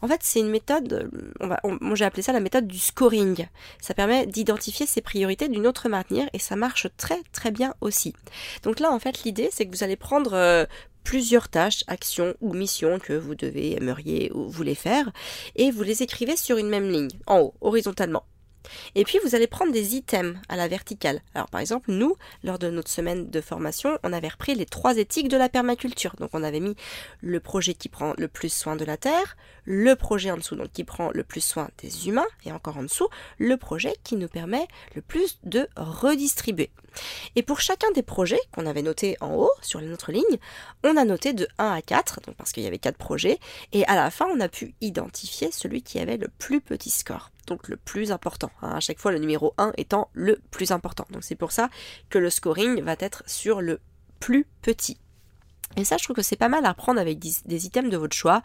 en 0.00 0.08
fait 0.08 0.20
c'est 0.22 0.40
une 0.40 0.48
méthode, 0.48 1.10
euh, 1.12 1.32
on 1.40 1.48
va, 1.48 1.60
moi 1.82 1.94
j'ai 1.94 2.06
appelé 2.06 2.22
ça 2.22 2.32
la 2.32 2.40
méthode 2.40 2.66
du 2.66 2.78
scoring. 2.78 3.46
Ça 3.82 3.92
permet 3.92 4.26
d'identifier 4.26 4.86
ses 4.86 5.02
priorités 5.02 5.48
d'une 5.48 5.66
autre 5.66 5.90
manière 5.90 6.30
et 6.32 6.38
ça 6.38 6.56
marche 6.56 6.86
très 6.96 7.20
très 7.32 7.50
bien 7.50 7.74
aussi. 7.82 8.14
Donc 8.62 8.80
là 8.80 8.90
en 8.90 8.98
fait 8.98 9.24
l'idée 9.24 9.50
c'est 9.52 9.66
que 9.66 9.76
vous 9.76 9.84
allez 9.84 9.96
prendre 9.96 10.32
euh, 10.32 10.64
plusieurs 11.04 11.48
tâches, 11.48 11.84
actions 11.86 12.34
ou 12.40 12.52
missions 12.54 12.98
que 12.98 13.12
vous 13.12 13.34
devez, 13.34 13.76
aimeriez 13.76 14.32
ou 14.34 14.48
voulez 14.48 14.74
faire, 14.74 15.12
et 15.54 15.70
vous 15.70 15.82
les 15.82 16.02
écrivez 16.02 16.36
sur 16.36 16.56
une 16.58 16.68
même 16.68 16.90
ligne, 16.90 17.10
en 17.26 17.40
haut, 17.40 17.54
horizontalement. 17.60 18.24
Et 18.94 19.04
puis 19.04 19.18
vous 19.22 19.34
allez 19.34 19.46
prendre 19.46 19.72
des 19.72 19.94
items 19.94 20.38
à 20.48 20.56
la 20.56 20.68
verticale. 20.68 21.20
Alors 21.34 21.48
par 21.48 21.60
exemple, 21.60 21.90
nous, 21.92 22.16
lors 22.42 22.58
de 22.58 22.70
notre 22.70 22.90
semaine 22.90 23.30
de 23.30 23.40
formation, 23.40 23.98
on 24.02 24.12
avait 24.12 24.28
repris 24.28 24.54
les 24.54 24.66
trois 24.66 24.96
éthiques 24.96 25.28
de 25.28 25.36
la 25.36 25.48
permaculture. 25.48 26.14
Donc 26.18 26.30
on 26.32 26.42
avait 26.42 26.60
mis 26.60 26.74
le 27.20 27.40
projet 27.40 27.74
qui 27.74 27.88
prend 27.88 28.14
le 28.16 28.28
plus 28.28 28.52
soin 28.52 28.76
de 28.76 28.84
la 28.84 28.96
terre, 28.96 29.36
le 29.64 29.94
projet 29.96 30.30
en 30.30 30.36
dessous 30.36 30.56
donc 30.56 30.72
qui 30.72 30.84
prend 30.84 31.10
le 31.12 31.24
plus 31.24 31.42
soin 31.42 31.68
des 31.78 32.08
humains, 32.08 32.26
et 32.44 32.52
encore 32.52 32.78
en 32.78 32.82
dessous, 32.82 33.08
le 33.38 33.56
projet 33.56 33.94
qui 34.02 34.16
nous 34.16 34.28
permet 34.28 34.66
le 34.94 35.02
plus 35.02 35.38
de 35.44 35.68
redistribuer. 35.76 36.70
Et 37.36 37.42
pour 37.42 37.60
chacun 37.60 37.90
des 37.92 38.02
projets 38.02 38.40
qu'on 38.52 38.66
avait 38.66 38.82
notés 38.82 39.16
en 39.20 39.34
haut 39.34 39.52
sur 39.60 39.80
notre 39.80 40.12
ligne, 40.12 40.38
on 40.82 40.96
a 40.96 41.04
noté 41.04 41.32
de 41.32 41.46
1 41.58 41.72
à 41.72 41.82
4, 41.82 42.20
donc 42.22 42.36
parce 42.36 42.52
qu'il 42.52 42.62
y 42.62 42.66
avait 42.66 42.78
4 42.78 42.96
projets, 42.96 43.38
et 43.72 43.84
à 43.86 43.94
la 43.94 44.10
fin 44.10 44.26
on 44.34 44.40
a 44.40 44.48
pu 44.48 44.74
identifier 44.80 45.50
celui 45.50 45.82
qui 45.82 45.98
avait 45.98 46.16
le 46.16 46.28
plus 46.28 46.60
petit 46.60 46.90
score 46.90 47.30
donc 47.46 47.68
le 47.68 47.76
plus 47.76 48.12
important. 48.12 48.50
Hein. 48.62 48.72
à 48.76 48.80
chaque 48.80 48.98
fois, 48.98 49.12
le 49.12 49.18
numéro 49.18 49.54
1 49.58 49.72
étant 49.76 50.08
le 50.12 50.40
plus 50.50 50.72
important. 50.72 51.06
Donc 51.10 51.24
c'est 51.24 51.34
pour 51.34 51.52
ça 51.52 51.68
que 52.08 52.18
le 52.18 52.30
scoring 52.30 52.82
va 52.82 52.96
être 52.98 53.22
sur 53.26 53.60
le 53.60 53.80
plus 54.20 54.46
petit. 54.62 54.98
Et 55.76 55.84
ça, 55.84 55.96
je 55.96 56.04
trouve 56.04 56.16
que 56.16 56.22
c'est 56.22 56.36
pas 56.36 56.48
mal 56.48 56.64
à 56.66 56.70
reprendre 56.70 57.00
avec 57.00 57.18
des, 57.18 57.66
items 57.66 57.90
de 57.90 57.96
votre 57.96 58.14
choix. 58.14 58.42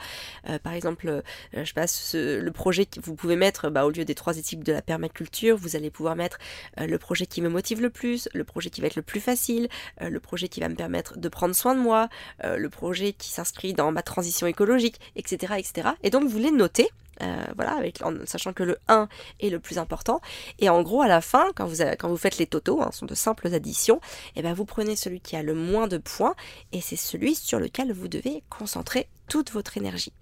Euh, 0.50 0.60
par 0.60 0.74
exemple, 0.74 1.08
euh, 1.08 1.22
je 1.64 1.74
passe 1.74 2.16
le 2.16 2.50
projet 2.52 2.86
que 2.86 3.00
vous 3.02 3.16
pouvez 3.16 3.36
mettre 3.36 3.70
bah, 3.70 3.86
au 3.86 3.92
lieu 3.92 4.06
des 4.06 4.16
trois 4.16 4.38
éthiques 4.38 4.64
de 4.64 4.74
la 4.74 4.82
permaculture, 4.82 5.58
vous 5.58 5.76
allez 5.76 5.90
pouvoir 5.90 6.16
mettre 6.16 6.40
euh, 6.80 6.88
le 6.88 6.98
projet 6.98 7.26
qui 7.26 7.42
me 7.42 7.50
motive 7.50 7.82
le 7.82 7.90
plus, 7.90 8.28
le 8.34 8.44
projet 8.44 8.70
qui 8.70 8.82
va 8.82 8.88
être 8.88 8.96
le 8.96 9.02
plus 9.02 9.20
facile, 9.20 9.68
le 10.02 10.20
projet 10.20 10.48
qui 10.48 10.60
va 10.60 10.70
me 10.70 10.76
permettre 10.76 11.18
de 11.18 11.30
prendre 11.30 11.56
soin 11.56 11.76
de 11.76 11.80
moi, 11.80 12.10
le 12.44 12.70
projet 12.70 13.14
qui 13.14 13.30
s'inscrit 13.30 13.74
dans 13.74 13.92
ma 13.92 14.02
transition 14.02 14.48
écologique, 14.48 15.00
etc., 15.16 15.54
etc. 15.58 15.90
Et 16.04 16.10
donc 16.10 16.28
vous 16.28 16.40
les 16.40 16.52
notez 16.52 16.90
euh, 17.22 17.46
voilà, 17.56 17.82
en 18.04 18.14
sachant 18.26 18.54
que 18.54 18.64
le 18.64 18.78
1 18.88 19.08
est 19.40 19.50
le 19.50 19.60
plus 19.60 19.78
important. 19.78 20.22
Et 20.60 20.70
en 20.70 20.82
gros, 20.82 21.02
à 21.02 21.08
la 21.08 21.22
fin, 21.22 21.48
quand 21.56 21.68
vous, 21.68 22.18
faites 22.18 22.38
les 22.38 22.48
totaux, 22.48 22.82
hein, 22.82 22.92
sont 22.92 23.06
de 23.06 23.16
simples 23.16 23.54
additions, 23.54 23.98
et 24.36 24.40
eh 24.40 24.42
ben 24.42 24.54
vous 24.54 24.66
prenez 24.66 24.96
celui 24.96 25.20
qui 25.20 25.36
a 25.36 25.44
le 25.44 25.54
moins 25.54 25.88
de 25.88 25.98
points, 25.98 26.36
et 26.72 26.82
c'est 26.82 26.96
celui 26.96 27.36
sur 27.36 27.60
lequel 27.60 27.94
vous 27.94 28.08
devez 28.08 28.44
concentrer 28.50 29.08
toute 29.28 29.52
votre 29.52 29.78
énergie. 29.78 30.14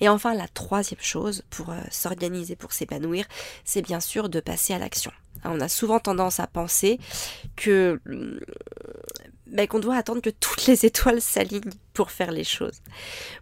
Et 0.00 0.08
enfin, 0.08 0.34
la 0.34 0.48
troisième 0.48 1.00
chose 1.00 1.42
pour 1.50 1.70
euh, 1.70 1.80
s'organiser, 1.90 2.56
pour 2.56 2.72
s'épanouir, 2.72 3.26
c'est 3.64 3.82
bien 3.82 4.00
sûr 4.00 4.28
de 4.28 4.40
passer 4.40 4.72
à 4.74 4.78
l'action. 4.78 5.12
Hein, 5.44 5.52
on 5.54 5.60
a 5.60 5.68
souvent 5.68 6.00
tendance 6.00 6.40
à 6.40 6.46
penser 6.46 6.98
que 7.56 8.00
mm, 8.06 8.40
ben, 9.46 9.66
qu'on 9.66 9.80
doit 9.80 9.96
attendre 9.96 10.22
que 10.22 10.30
toutes 10.30 10.66
les 10.66 10.86
étoiles 10.86 11.20
s'alignent 11.20 11.72
pour 11.92 12.10
faire 12.10 12.30
les 12.30 12.44
choses. 12.44 12.80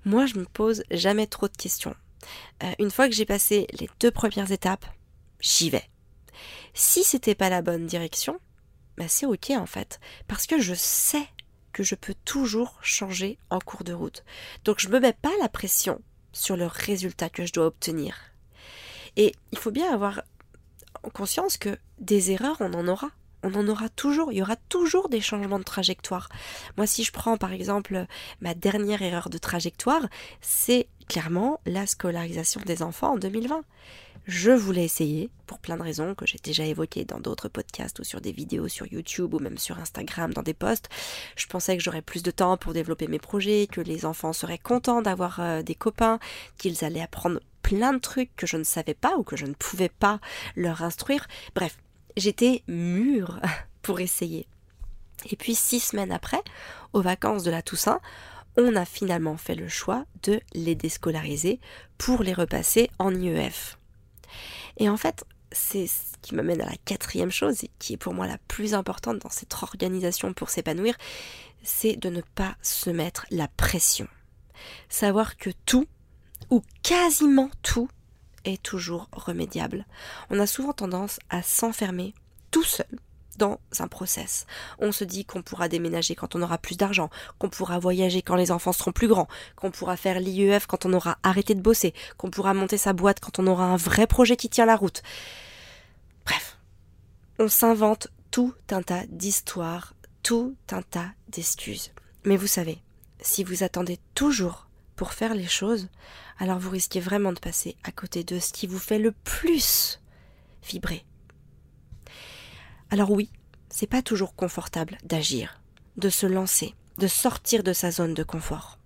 Moi, 0.05 0.27
je 0.27 0.39
me 0.39 0.45
pose 0.45 0.83
jamais 0.91 1.27
trop 1.27 1.49
de 1.49 1.57
questions. 1.57 1.95
Euh, 2.63 2.73
une 2.79 2.91
fois 2.91 3.09
que 3.09 3.15
j'ai 3.15 3.27
passé 3.27 3.67
les 3.79 3.89
deux 4.01 4.11
premières 4.11 4.51
étapes, 4.51 4.87
j'y 5.41 5.71
vais. 5.71 5.89
Si 6.75 7.05
c'était 7.05 7.35
pas 7.35 7.51
la 7.51 7.63
bonne 7.63 7.87
direction, 7.87 8.39
bah 8.97 9.09
c'est 9.09 9.27
ok 9.27 9.51
en 9.51 9.67
fait, 9.67 10.01
parce 10.27 10.47
que 10.47 10.61
je 10.61 10.75
sais 10.75 11.27
que 11.73 11.83
je 11.83 11.95
peux 11.95 12.15
toujours 12.25 12.79
changer 12.83 13.39
en 13.51 13.61
cours 13.61 13.85
de 13.85 13.93
route. 13.93 14.25
Donc 14.65 14.81
je 14.81 14.89
me 14.89 15.01
mets 15.01 15.13
pas 15.13 15.33
la 15.41 15.49
pression 15.49 16.01
sur 16.33 16.57
le 16.57 16.67
résultat 16.67 17.31
que 17.31 17.47
je 17.47 17.53
dois 17.53 17.67
obtenir. 17.67 18.17
Et 19.17 19.33
il 19.53 19.59
faut 19.59 19.71
bien 19.71 19.93
avoir 19.93 20.23
conscience 21.13 21.57
que 21.57 21.79
des 21.99 22.31
erreurs, 22.31 22.57
on 22.61 22.73
en 22.75 22.89
aura 22.89 23.11
on 23.43 23.55
en 23.55 23.69
aura 23.69 23.89
toujours, 23.89 24.33
il 24.33 24.39
y 24.39 24.43
aura 24.43 24.57
toujours 24.57 25.09
des 25.09 25.21
changements 25.21 25.59
de 25.59 25.65
trajectoire. 25.65 26.29
Moi, 26.77 26.87
si 26.87 27.05
je 27.05 27.13
prends 27.13 27.37
par 27.37 27.53
exemple 27.53 28.07
ma 28.41 28.55
dernière 28.55 29.03
erreur 29.03 29.31
de 29.31 29.39
trajectoire, 29.39 30.07
c'est 30.41 30.89
clairement 31.09 31.61
la 31.67 31.87
scolarisation 31.87 32.61
des 32.67 32.83
enfants 32.83 33.15
en 33.15 33.19
2020. 33.19 33.63
Je 34.27 34.51
voulais 34.51 34.85
essayer, 34.85 35.31
pour 35.47 35.59
plein 35.59 35.79
de 35.79 35.83
raisons 35.83 36.15
que 36.15 36.27
j'ai 36.27 36.37
déjà 36.43 36.63
évoquées 36.63 37.07
dans 37.07 37.19
d'autres 37.19 37.49
podcasts 37.49 37.99
ou 37.99 38.05
sur 38.05 38.21
des 38.21 38.31
vidéos 38.31 38.69
sur 38.69 38.87
YouTube 38.87 39.33
ou 39.33 39.39
même 39.39 39.57
sur 39.57 39.79
Instagram 39.79 40.35
dans 40.35 40.43
des 40.43 40.53
posts. 40.53 40.91
Je 41.35 41.47
pensais 41.47 41.79
que 41.79 41.83
j'aurais 41.83 42.03
plus 42.03 42.23
de 42.23 42.31
temps 42.31 42.59
pour 42.59 42.75
développer 42.75 43.09
mes 43.09 43.19
projets, 43.19 43.67
que 43.73 43.81
les 43.81 44.05
enfants 44.05 44.35
seraient 44.35 44.59
contents 44.59 45.01
d'avoir 45.01 45.41
euh, 45.41 45.63
des 45.63 45.75
copains, 45.75 46.19
qu'ils 46.59 46.85
allaient 46.85 47.01
apprendre 47.01 47.41
plein 47.63 47.95
de 47.95 48.01
trucs 48.01 48.35
que 48.37 48.47
je 48.47 48.59
ne 48.59 48.65
savais 48.65 48.93
pas 48.93 49.17
ou 49.17 49.23
que 49.23 49.37
je 49.37 49.47
ne 49.47 49.55
pouvais 49.55 49.89
pas 49.89 50.21
leur 50.57 50.83
instruire. 50.83 51.27
Bref, 51.55 51.79
j'étais 52.19 52.63
mûre 52.67 53.41
pour 53.83 54.01
essayer. 54.01 54.47
Et 55.31 55.37
puis 55.37 55.55
six 55.55 55.81
semaines 55.81 56.13
après, 56.13 56.43
aux 56.93 57.03
vacances 57.03 57.43
de 57.43 57.51
la 57.51 57.63
Toussaint, 57.63 58.01
on 58.57 58.75
a 58.77 58.85
finalement 58.85 59.37
fait 59.37 59.55
le 59.55 59.69
choix 59.69 60.05
de 60.23 60.41
les 60.53 60.75
déscolariser 60.75 61.61
pour 61.97 62.23
les 62.23 62.33
repasser 62.33 62.91
en 62.99 63.15
IEF. 63.15 63.79
Et 64.79 64.89
en 64.89 64.97
fait, 64.97 65.25
c'est 65.53 65.87
ce 65.87 66.17
qui 66.23 66.35
m'amène 66.35 66.61
à 66.61 66.67
la 66.67 66.77
quatrième 66.85 67.31
chose, 67.31 67.65
et 67.65 67.71
qui 67.79 67.95
est 67.95 67.99
pour 67.99 68.15
moi 68.15 68.27
la 68.27 68.39
plus 68.49 68.75
importante 68.75 69.19
dans 69.21 69.31
cette 69.31 69.55
organisation 69.63 70.33
pour 70.33 70.51
s'épanouir, 70.51 70.97
c'est 71.63 71.97
de 71.97 72.11
ne 72.11 72.21
pas 72.21 72.57
se 72.63 72.91
mettre 72.91 73.27
la 73.31 73.49
pression. 73.49 74.09
Savoir 74.89 75.37
que 75.37 75.51
tout, 75.67 75.87
ou 76.51 76.63
quasiment 76.83 77.51
tout, 77.63 77.89
est 78.45 78.63
toujours 78.63 79.09
remédiable. 79.13 79.87
On 80.31 80.41
a 80.41 80.47
souvent 80.47 80.73
tendance 80.73 81.19
à 81.31 81.43
s'enfermer 81.43 82.15
tout 82.51 82.65
seul 82.65 82.87
dans 83.39 83.61
un 83.79 83.89
process. 83.89 84.47
On 84.79 84.93
se 84.93 85.05
dit 85.05 85.25
qu'on 85.25 85.43
pourra 85.43 85.69
déménager 85.69 86.15
quand 86.15 86.35
on 86.35 86.43
aura 86.43 86.59
plus 86.59 86.77
d'argent, 86.77 87.09
qu'on 87.39 87.49
pourra 87.49 87.79
voyager 87.79 88.21
quand 88.21 88.35
les 88.35 88.51
enfants 88.51 88.73
seront 88.73 88.93
plus 88.93 89.09
grands, 89.09 89.29
qu'on 89.57 89.71
pourra 89.71 89.97
faire 89.97 90.21
l'IEF 90.21 90.67
quand 90.67 90.85
on 90.85 90.93
aura 90.93 91.19
arrêté 91.23 91.55
de 91.55 91.61
bosser, 91.61 91.95
qu'on 92.17 92.31
pourra 92.31 92.53
monter 92.53 92.77
sa 92.77 92.93
boîte 92.93 93.21
quand 93.21 93.39
on 93.39 93.47
aura 93.47 93.65
un 93.65 93.77
vrai 93.77 94.07
projet 94.07 94.37
qui 94.37 94.49
tient 94.49 94.67
la 94.67 94.77
route. 94.77 95.03
Bref, 96.27 96.59
on 97.39 97.49
s'invente 97.49 98.09
tout 98.31 98.53
un 98.71 98.83
tas 98.83 99.07
d'histoires, 99.07 99.95
tout 100.23 100.57
un 100.71 100.83
tas 100.83 101.11
d'excuses. 101.29 101.93
Mais 102.25 102.37
vous 102.37 102.47
savez, 102.47 102.83
si 103.21 103.45
vous 103.45 103.63
attendez 103.63 103.99
toujours 104.15 104.68
pour 104.99 105.15
faire 105.15 105.35
les 105.35 105.47
choses, 105.47 105.89
alors 106.39 106.59
vous 106.59 106.71
risquez 106.71 107.01
vraiment 107.01 107.33
de 107.33 107.41
passer 107.41 107.77
à 107.85 107.93
côté 107.93 108.23
de 108.23 108.39
ce 108.39 108.53
qui 108.53 108.67
vous 108.67 108.79
fait 108.79 108.99
le 108.99 109.13
plus 109.13 110.01
vibrer 110.63 111.07
alors 112.91 113.11
oui, 113.11 113.31
c'est 113.69 113.87
pas 113.87 114.01
toujours 114.01 114.35
confortable 114.35 114.97
d'agir, 115.05 115.61
de 115.97 116.09
se 116.09 116.27
lancer, 116.27 116.75
de 116.97 117.07
sortir 117.07 117.63
de 117.63 117.75
sa 117.75 117.91
zone 117.91 118.15
de 118.15 118.23
confort. 118.23 118.79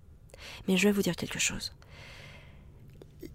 Mais 0.67 0.75
je 0.75 0.87
vais 0.87 0.91
vous 0.91 1.01
dire 1.01 1.15
quelque 1.15 1.39
chose. 1.39 1.73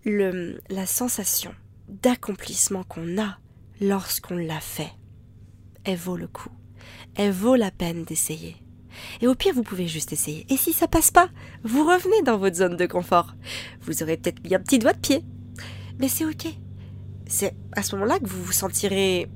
La 0.04 0.86
sensation 0.86 1.54
d'accomplissement 1.88 2.84
qu'on 2.84 3.20
a 3.20 3.38
lorsqu'on 3.80 4.36
l'a 4.36 4.60
fait, 4.60 4.92
elle 5.84 5.96
vaut 5.96 6.16
le 6.16 6.28
coup. 6.28 6.52
Elle 7.14 7.32
vaut 7.32 7.56
la 7.56 7.70
peine 7.70 8.04
d'essayer. 8.04 8.56
Et 9.20 9.26
au 9.26 9.34
pire, 9.34 9.54
vous 9.54 9.62
pouvez 9.62 9.86
juste 9.86 10.12
essayer. 10.12 10.46
Et 10.48 10.56
si 10.56 10.72
ça 10.72 10.88
passe 10.88 11.10
pas, 11.10 11.28
vous 11.64 11.84
revenez 11.84 12.22
dans 12.22 12.38
votre 12.38 12.56
zone 12.56 12.76
de 12.76 12.86
confort. 12.86 13.34
Vous 13.82 14.02
aurez 14.02 14.16
peut-être 14.16 14.42
mis 14.44 14.54
un 14.54 14.60
petit 14.60 14.78
doigt 14.78 14.92
de 14.92 14.98
pied. 14.98 15.24
Mais 15.98 16.08
c'est 16.08 16.24
ok. 16.24 16.46
C'est 17.26 17.54
à 17.72 17.82
ce 17.82 17.94
moment-là 17.96 18.18
que 18.18 18.26
vous 18.26 18.42
vous 18.42 18.52
sentirez 18.52 19.28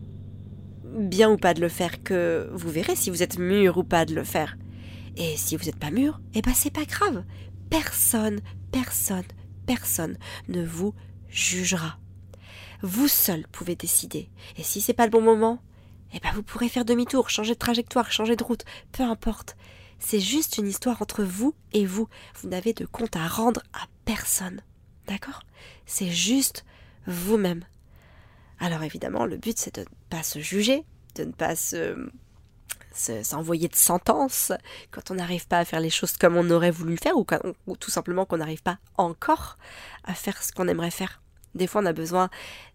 bien 0.85 1.31
ou 1.31 1.37
pas 1.37 1.55
de 1.55 1.61
le 1.61 1.69
faire 1.69 2.03
que 2.03 2.51
vous 2.53 2.71
verrez 2.71 2.97
si 2.97 3.11
vous 3.11 3.23
êtes 3.23 3.39
mûr 3.39 3.79
ou 3.79 3.85
pas 3.85 4.05
de 4.05 4.15
le 4.15 4.25
faire. 4.25 4.57
Et 5.17 5.37
si 5.37 5.57
vous 5.57 5.65
n'êtes 5.65 5.79
pas 5.79 5.91
mûr, 5.91 6.21
eh 6.35 6.43
ben 6.43 6.55
c'est 6.55 6.73
pas 6.73 6.85
grave. 6.85 7.25
Personne, 7.71 8.41
personne, 8.71 9.25
personne 9.67 10.17
ne 10.49 10.65
vous 10.65 10.95
jugera. 11.29 11.99
Vous 12.83 13.09
seul 13.09 13.47
pouvez 13.53 13.77
décider. 13.77 14.31
Et 14.57 14.63
si 14.63 14.81
c'est 14.81 14.93
pas 14.93 15.05
le 15.05 15.11
bon 15.11 15.23
moment, 15.23 15.61
eh 16.13 16.21
ben 16.21 16.31
vous 16.35 16.43
pourrez 16.43 16.69
faire 16.69 16.85
demi-tour, 16.85 17.31
changer 17.31 17.55
de 17.55 17.59
trajectoire, 17.59 18.11
changer 18.11 18.37
de 18.37 18.45
route, 18.45 18.65
peu 18.93 19.03
importe. 19.03 19.57
C'est 19.99 20.21
juste 20.21 20.59
une 20.59 20.67
histoire 20.67 21.01
entre 21.01 21.23
vous 21.23 21.55
et 21.73 21.87
vous. 21.87 22.09
Vous 22.41 22.49
n'avez 22.49 22.73
de 22.73 22.87
compte 22.87 23.17
à 23.17 23.29
rendre 23.29 23.63
à 23.73 23.87
personne. 24.05 24.61
D'accord? 25.07 25.43
C'est 25.87 26.11
juste 26.11 26.65
vous-même. 27.07 27.65
Alors 28.59 28.83
évidemment, 28.83 29.27
le 29.27 29.37
but 29.37 29.59
c'est 29.59 29.75
de 29.77 29.81
ne 29.83 29.87
pas 30.11 30.23
se 30.23 30.39
juger, 30.41 30.85
de 31.15 31.25
ne 31.25 31.33
pas 31.33 31.57
se 31.57 31.97
s'envoyer 32.95 33.69
de 33.69 33.75
sentence 33.75 34.53
quand 34.91 35.11
on 35.11 35.15
n'arrive 35.15 35.47
pas 35.47 35.59
à 35.59 35.65
faire 35.65 35.81
les 35.81 35.89
choses 35.89 36.17
comme 36.19 36.37
on 36.37 36.51
aurait 36.51 36.71
voulu 36.71 36.93
le 36.93 36.99
faire 36.99 37.17
ou, 37.17 37.25
ou 37.67 37.77
tout 37.77 37.91
simplement 37.91 38.27
qu'on 38.27 38.37
n'arrive 38.37 38.63
pas 38.63 38.79
encore 38.99 39.57
à 40.05 40.15
faire 40.15 40.43
ce 40.43 40.53
qu'on 40.53 40.69
aimerait 40.69 40.91
faire. 40.91 41.23
Des 41.55 41.67
fois, 41.67 41.83
on 41.83 41.87
a 41.87 41.93
besoin 41.93 42.31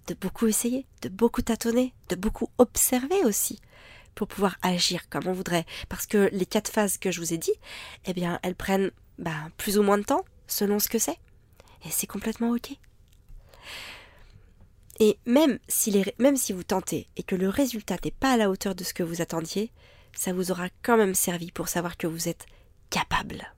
de 0.08 0.14
beaucoup 0.14 0.48
essayer, 0.48 0.86
de 1.02 1.10
beaucoup 1.10 1.42
tâtonner, 1.42 1.94
de 2.10 2.16
beaucoup 2.16 2.50
observer 2.58 3.24
aussi 3.26 3.60
pour 4.16 4.28
pouvoir 4.28 4.58
agir 4.64 5.08
comme 5.10 5.28
on 5.28 5.34
voudrait. 5.34 5.66
Parce 5.90 6.08
que 6.08 6.30
les 6.32 6.46
quatre 6.46 6.72
phases 6.72 6.98
que 6.98 7.12
je 7.12 7.22
vous 7.22 7.34
ai 7.34 7.38
dit, 7.38 7.54
eh 8.06 8.14
bien, 8.14 8.40
elles 8.42 8.56
prennent 8.56 8.92
bah, 9.20 9.50
plus 9.58 9.78
ou 9.78 9.84
moins 9.84 9.98
de 9.98 10.04
temps 10.04 10.26
selon 10.48 10.80
ce 10.80 10.90
que 10.90 10.98
c'est. 10.98 11.20
Et 11.86 11.92
c'est 11.92 12.08
complètement 12.08 12.52
ok. 12.52 12.72
Et 15.00 15.20
même 15.26 15.60
si, 15.68 15.92
les, 15.92 16.16
même 16.18 16.38
si 16.38 16.54
vous 16.54 16.64
tentez 16.64 17.08
et 17.16 17.24
que 17.24 17.36
le 17.36 17.50
résultat 17.50 17.98
n'est 18.04 18.12
pas 18.12 18.32
à 18.32 18.38
la 18.38 18.50
hauteur 18.50 18.74
de 18.74 18.84
ce 18.84 18.96
que 18.96 19.04
vous 19.04 19.22
attendiez, 19.22 19.72
ça 20.14 20.34
vous 20.34 20.50
aura 20.50 20.70
quand 20.82 20.98
même 20.98 21.14
servi 21.14 21.52
pour 21.52 21.68
savoir 21.68 21.98
que 21.98 22.08
vous 22.08 22.28
êtes 22.28 22.48
capable. 22.90 23.54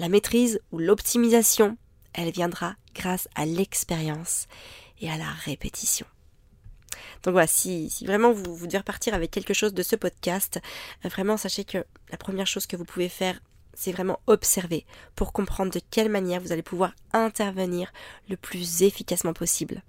La 0.00 0.08
maîtrise 0.08 0.60
ou 0.72 0.78
l'optimisation, 0.78 1.76
elle 2.14 2.30
viendra 2.30 2.76
grâce 2.94 3.28
à 3.34 3.44
l'expérience 3.44 4.46
et 5.00 5.10
à 5.10 5.16
la 5.16 5.30
répétition. 5.44 6.06
Donc 7.22 7.32
voilà, 7.32 7.46
si, 7.46 7.90
vraiment 8.04 8.32
vous, 8.32 8.54
vous 8.54 8.66
devez 8.66 8.78
repartir 8.78 9.14
avec 9.14 9.30
quelque 9.30 9.54
chose 9.54 9.74
de 9.74 9.82
ce 9.82 9.96
podcast, 9.96 10.60
euh, 11.04 11.08
vraiment 11.08 11.36
sachez 11.36 11.64
que 11.64 11.84
la 12.10 12.18
première 12.18 12.46
chose 12.46 12.66
que 12.66 12.76
vous 12.76 12.84
pouvez 12.84 13.08
faire, 13.08 13.40
c'est 13.72 13.92
vraiment 13.92 14.20
observer 14.26 14.86
pour 15.16 15.32
comprendre 15.32 15.72
de 15.72 15.80
quelle 15.90 16.08
manière 16.08 16.40
vous 16.40 16.52
allez 16.52 16.62
pouvoir 16.62 16.92
intervenir 17.12 17.92
le 18.28 18.36
plus 18.36 18.82
efficacement 18.82 19.32
possible. 19.32 19.82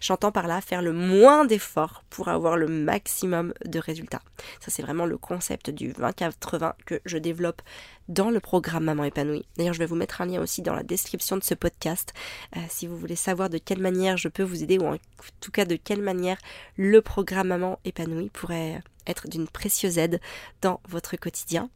J'entends 0.00 0.32
par 0.32 0.46
là 0.46 0.60
faire 0.60 0.82
le 0.82 0.92
moins 0.92 1.44
d'efforts 1.44 2.04
pour 2.10 2.28
avoir 2.28 2.56
le 2.56 2.68
maximum 2.68 3.54
de 3.64 3.78
résultats. 3.78 4.22
Ça, 4.60 4.70
c'est 4.70 4.82
vraiment 4.82 5.06
le 5.06 5.18
concept 5.18 5.70
du 5.70 5.92
20-80 5.92 6.72
que 6.86 7.00
je 7.04 7.18
développe 7.18 7.62
dans 8.08 8.30
le 8.30 8.40
programme 8.40 8.84
Maman 8.84 9.04
épanouie. 9.04 9.46
D'ailleurs, 9.56 9.74
je 9.74 9.78
vais 9.78 9.86
vous 9.86 9.94
mettre 9.94 10.20
un 10.20 10.26
lien 10.26 10.40
aussi 10.40 10.62
dans 10.62 10.74
la 10.74 10.82
description 10.82 11.36
de 11.36 11.42
ce 11.42 11.54
podcast 11.54 12.12
euh, 12.56 12.60
si 12.68 12.86
vous 12.86 12.96
voulez 12.96 13.16
savoir 13.16 13.48
de 13.48 13.58
quelle 13.58 13.80
manière 13.80 14.16
je 14.16 14.28
peux 14.28 14.42
vous 14.42 14.62
aider 14.62 14.78
ou 14.78 14.86
en 14.86 14.98
tout 15.40 15.50
cas 15.50 15.64
de 15.64 15.76
quelle 15.76 16.02
manière 16.02 16.38
le 16.76 17.00
programme 17.00 17.48
Maman 17.48 17.78
épanouie 17.84 18.30
pourrait 18.30 18.82
être 19.06 19.28
d'une 19.28 19.48
précieuse 19.48 19.98
aide 19.98 20.20
dans 20.60 20.80
votre 20.88 21.16
quotidien. 21.16 21.70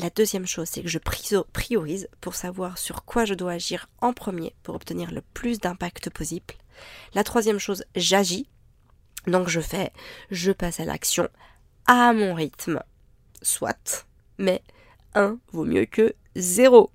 La 0.00 0.10
deuxième 0.10 0.46
chose, 0.46 0.68
c'est 0.68 0.82
que 0.82 0.88
je 0.88 0.98
priorise 0.98 2.08
pour 2.20 2.34
savoir 2.34 2.78
sur 2.78 3.04
quoi 3.04 3.24
je 3.24 3.34
dois 3.34 3.52
agir 3.52 3.88
en 4.00 4.12
premier 4.12 4.54
pour 4.62 4.74
obtenir 4.74 5.12
le 5.12 5.22
plus 5.34 5.58
d'impact 5.58 6.10
possible. 6.10 6.54
La 7.14 7.24
troisième 7.24 7.58
chose, 7.58 7.84
j'agis. 7.94 8.48
Donc 9.26 9.48
je 9.48 9.60
fais, 9.60 9.92
je 10.30 10.52
passe 10.52 10.80
à 10.80 10.84
l'action 10.84 11.28
à 11.86 12.12
mon 12.12 12.34
rythme. 12.34 12.82
Soit, 13.42 14.06
mais 14.38 14.62
un 15.14 15.38
vaut 15.52 15.64
mieux 15.64 15.86
que 15.86 16.14
zéro. 16.36 16.90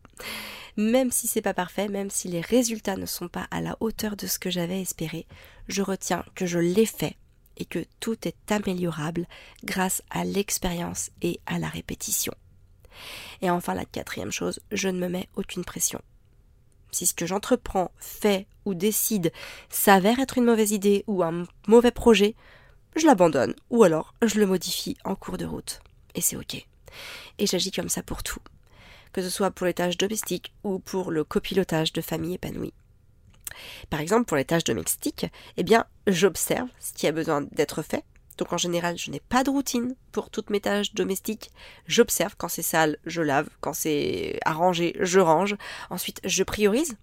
Même 0.77 1.11
si 1.11 1.27
c'est 1.27 1.41
pas 1.41 1.53
parfait, 1.53 1.87
même 1.87 2.09
si 2.09 2.27
les 2.27 2.41
résultats 2.41 2.95
ne 2.95 3.05
sont 3.05 3.27
pas 3.27 3.47
à 3.51 3.61
la 3.61 3.75
hauteur 3.79 4.15
de 4.15 4.27
ce 4.27 4.39
que 4.39 4.49
j'avais 4.49 4.81
espéré, 4.81 5.27
je 5.67 5.81
retiens 5.81 6.23
que 6.35 6.45
je 6.45 6.59
l'ai 6.59 6.85
fait 6.85 7.17
et 7.57 7.65
que 7.65 7.85
tout 7.99 8.27
est 8.27 8.51
améliorable 8.51 9.27
grâce 9.63 10.01
à 10.09 10.23
l'expérience 10.23 11.11
et 11.21 11.41
à 11.45 11.59
la 11.59 11.67
répétition. 11.67 12.33
Et 13.41 13.49
enfin, 13.49 13.73
la 13.73 13.85
quatrième 13.85 14.31
chose, 14.31 14.59
je 14.71 14.89
ne 14.89 14.99
me 14.99 15.09
mets 15.09 15.29
aucune 15.35 15.65
pression. 15.65 16.01
Si 16.91 17.05
ce 17.05 17.13
que 17.13 17.25
j'entreprends, 17.25 17.91
fais 17.97 18.47
ou 18.65 18.73
décide 18.73 19.31
s'avère 19.69 20.19
être 20.19 20.37
une 20.37 20.45
mauvaise 20.45 20.71
idée 20.71 21.03
ou 21.07 21.23
un 21.23 21.45
mauvais 21.67 21.91
projet, 21.91 22.35
je 22.95 23.05
l'abandonne 23.05 23.55
ou 23.69 23.83
alors 23.83 24.13
je 24.21 24.39
le 24.39 24.45
modifie 24.45 24.97
en 25.03 25.15
cours 25.15 25.37
de 25.37 25.45
route. 25.45 25.81
Et 26.15 26.21
c'est 26.21 26.35
ok. 26.35 26.65
Et 27.37 27.45
j'agis 27.45 27.71
comme 27.71 27.89
ça 27.89 28.03
pour 28.03 28.23
tout, 28.23 28.41
que 29.13 29.21
ce 29.21 29.29
soit 29.29 29.51
pour 29.51 29.67
les 29.67 29.73
tâches 29.73 29.97
domestiques 29.97 30.53
ou 30.63 30.79
pour 30.79 31.11
le 31.11 31.23
copilotage 31.23 31.93
de 31.93 32.01
famille 32.01 32.35
épanouie. 32.35 32.73
Par 33.89 33.99
exemple, 33.99 34.25
pour 34.25 34.37
les 34.37 34.45
tâches 34.45 34.63
domestiques, 34.63 35.25
eh 35.57 35.63
bien, 35.63 35.85
j'observe 36.07 36.69
ce 36.79 36.93
qui 36.93 37.07
a 37.07 37.11
besoin 37.11 37.41
d'être 37.41 37.81
fait. 37.81 38.03
Donc 38.39 38.53
en 38.53 38.57
général, 38.57 38.97
je 38.97 39.11
n'ai 39.11 39.19
pas 39.19 39.43
de 39.43 39.49
routine 39.49 39.95
pour 40.13 40.29
toutes 40.29 40.49
mes 40.49 40.61
tâches 40.61 40.93
domestiques. 40.93 41.51
J'observe 41.87 42.35
quand 42.37 42.47
c'est 42.47 42.61
sale, 42.61 42.97
je 43.05 43.21
lave, 43.21 43.49
quand 43.59 43.73
c'est 43.73 44.39
arrangé, 44.45 44.95
je 45.01 45.19
range. 45.19 45.57
Ensuite, 45.89 46.21
je 46.23 46.43
priorise. 46.43 46.95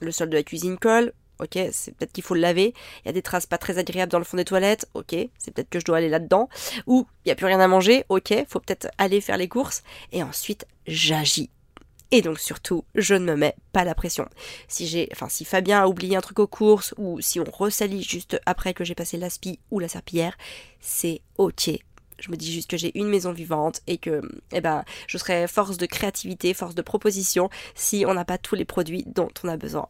Le 0.00 0.10
sol 0.10 0.30
de 0.30 0.36
la 0.36 0.42
cuisine 0.42 0.78
colle, 0.78 1.12
ok, 1.40 1.58
c'est 1.72 1.94
peut-être 1.94 2.12
qu'il 2.12 2.24
faut 2.24 2.34
le 2.34 2.40
laver. 2.40 2.72
Il 3.04 3.06
y 3.06 3.10
a 3.10 3.12
des 3.12 3.20
traces 3.20 3.46
pas 3.46 3.58
très 3.58 3.76
agréables 3.76 4.10
dans 4.10 4.18
le 4.18 4.24
fond 4.24 4.38
des 4.38 4.46
toilettes, 4.46 4.88
ok, 4.94 5.14
c'est 5.38 5.52
peut-être 5.52 5.68
que 5.68 5.78
je 5.78 5.84
dois 5.84 5.98
aller 5.98 6.08
là-dedans. 6.08 6.48
Ou 6.86 7.06
il 7.24 7.28
n'y 7.28 7.32
a 7.32 7.36
plus 7.36 7.46
rien 7.46 7.60
à 7.60 7.68
manger, 7.68 8.04
ok, 8.08 8.32
faut 8.48 8.58
peut-être 8.58 8.88
aller 8.96 9.20
faire 9.20 9.36
les 9.36 9.48
courses. 9.48 9.82
Et 10.10 10.22
ensuite, 10.22 10.66
j'agis. 10.86 11.50
Et 12.14 12.20
donc 12.20 12.38
surtout, 12.38 12.84
je 12.94 13.14
ne 13.14 13.24
me 13.24 13.36
mets 13.36 13.56
pas 13.72 13.84
la 13.84 13.94
pression. 13.94 14.28
Si 14.68 14.86
j'ai, 14.86 15.08
enfin, 15.12 15.30
si 15.30 15.46
Fabien 15.46 15.82
a 15.82 15.88
oublié 15.88 16.14
un 16.14 16.20
truc 16.20 16.38
aux 16.40 16.46
courses 16.46 16.94
ou 16.98 17.22
si 17.22 17.40
on 17.40 17.44
ressalit 17.44 18.02
juste 18.02 18.38
après 18.44 18.74
que 18.74 18.84
j'ai 18.84 18.94
passé 18.94 19.16
l'aspi 19.16 19.58
ou 19.70 19.78
la 19.78 19.88
serpillière, 19.88 20.36
c'est 20.78 21.22
ok. 21.38 21.70
Je 22.18 22.30
me 22.30 22.36
dis 22.36 22.52
juste 22.52 22.70
que 22.70 22.76
j'ai 22.76 22.96
une 22.98 23.08
maison 23.08 23.32
vivante 23.32 23.80
et 23.86 23.96
que, 23.96 24.20
eh 24.52 24.60
ben, 24.60 24.84
je 25.08 25.16
serai 25.16 25.48
force 25.48 25.78
de 25.78 25.86
créativité, 25.86 26.52
force 26.52 26.74
de 26.74 26.82
proposition 26.82 27.48
si 27.74 28.04
on 28.06 28.12
n'a 28.12 28.26
pas 28.26 28.38
tous 28.38 28.56
les 28.56 28.66
produits 28.66 29.04
dont 29.06 29.30
on 29.42 29.48
a 29.48 29.56
besoin. 29.56 29.88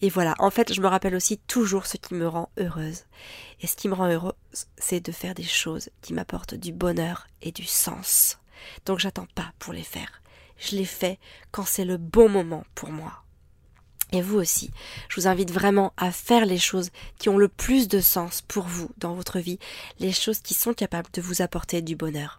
Et 0.00 0.08
voilà, 0.10 0.36
en 0.38 0.50
fait, 0.50 0.72
je 0.72 0.80
me 0.80 0.86
rappelle 0.86 1.16
aussi 1.16 1.38
toujours 1.38 1.86
ce 1.86 1.96
qui 1.96 2.14
me 2.14 2.28
rend 2.28 2.50
heureuse. 2.56 3.02
Et 3.60 3.66
ce 3.66 3.74
qui 3.74 3.88
me 3.88 3.94
rend 3.94 4.06
heureuse, 4.06 4.32
c'est 4.76 5.04
de 5.04 5.10
faire 5.10 5.34
des 5.34 5.42
choses 5.42 5.90
qui 6.02 6.14
m'apportent 6.14 6.54
du 6.54 6.72
bonheur 6.72 7.26
et 7.42 7.50
du 7.50 7.64
sens. 7.64 8.38
Donc 8.86 9.00
j'attends 9.00 9.26
pas 9.34 9.52
pour 9.58 9.72
les 9.72 9.82
faire 9.82 10.22
je 10.58 10.76
les 10.76 10.84
fais 10.84 11.18
quand 11.50 11.64
c'est 11.66 11.84
le 11.84 11.96
bon 11.96 12.28
moment 12.28 12.64
pour 12.74 12.90
moi. 12.90 13.24
Et 14.12 14.22
vous 14.22 14.38
aussi, 14.38 14.70
je 15.08 15.20
vous 15.20 15.26
invite 15.26 15.50
vraiment 15.50 15.92
à 15.98 16.10
faire 16.10 16.46
les 16.46 16.58
choses 16.58 16.90
qui 17.18 17.28
ont 17.28 17.36
le 17.36 17.48
plus 17.48 17.88
de 17.88 18.00
sens 18.00 18.42
pour 18.42 18.64
vous 18.64 18.90
dans 18.96 19.14
votre 19.14 19.38
vie, 19.38 19.58
les 19.98 20.12
choses 20.12 20.40
qui 20.40 20.54
sont 20.54 20.72
capables 20.72 21.10
de 21.12 21.20
vous 21.20 21.42
apporter 21.42 21.82
du 21.82 21.94
bonheur. 21.94 22.38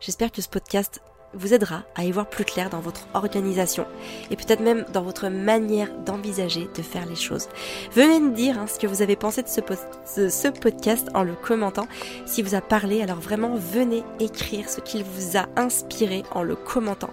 J'espère 0.00 0.30
que 0.30 0.42
ce 0.42 0.48
podcast 0.48 1.00
vous 1.34 1.54
aidera 1.54 1.82
à 1.94 2.04
y 2.04 2.10
voir 2.10 2.28
plus 2.28 2.44
clair 2.44 2.70
dans 2.70 2.80
votre 2.80 3.06
organisation 3.14 3.86
et 4.30 4.36
peut-être 4.36 4.60
même 4.60 4.84
dans 4.92 5.02
votre 5.02 5.28
manière 5.28 5.90
d'envisager 6.04 6.68
de 6.74 6.82
faire 6.82 7.06
les 7.06 7.16
choses. 7.16 7.48
Venez 7.92 8.20
me 8.20 8.34
dire 8.34 8.58
hein, 8.58 8.66
ce 8.66 8.78
que 8.78 8.86
vous 8.86 9.02
avez 9.02 9.16
pensé 9.16 9.42
de 9.42 9.48
ce, 9.48 10.48
podcast 10.48 11.08
en 11.14 11.22
le 11.22 11.34
commentant. 11.34 11.88
Si 12.26 12.42
vous 12.42 12.54
a 12.54 12.60
parlé, 12.60 13.02
alors 13.02 13.20
vraiment 13.20 13.54
venez 13.54 14.04
écrire 14.20 14.68
ce 14.68 14.80
qu'il 14.80 15.04
vous 15.04 15.36
a 15.36 15.46
inspiré 15.56 16.22
en 16.32 16.42
le 16.42 16.56
commentant. 16.56 17.10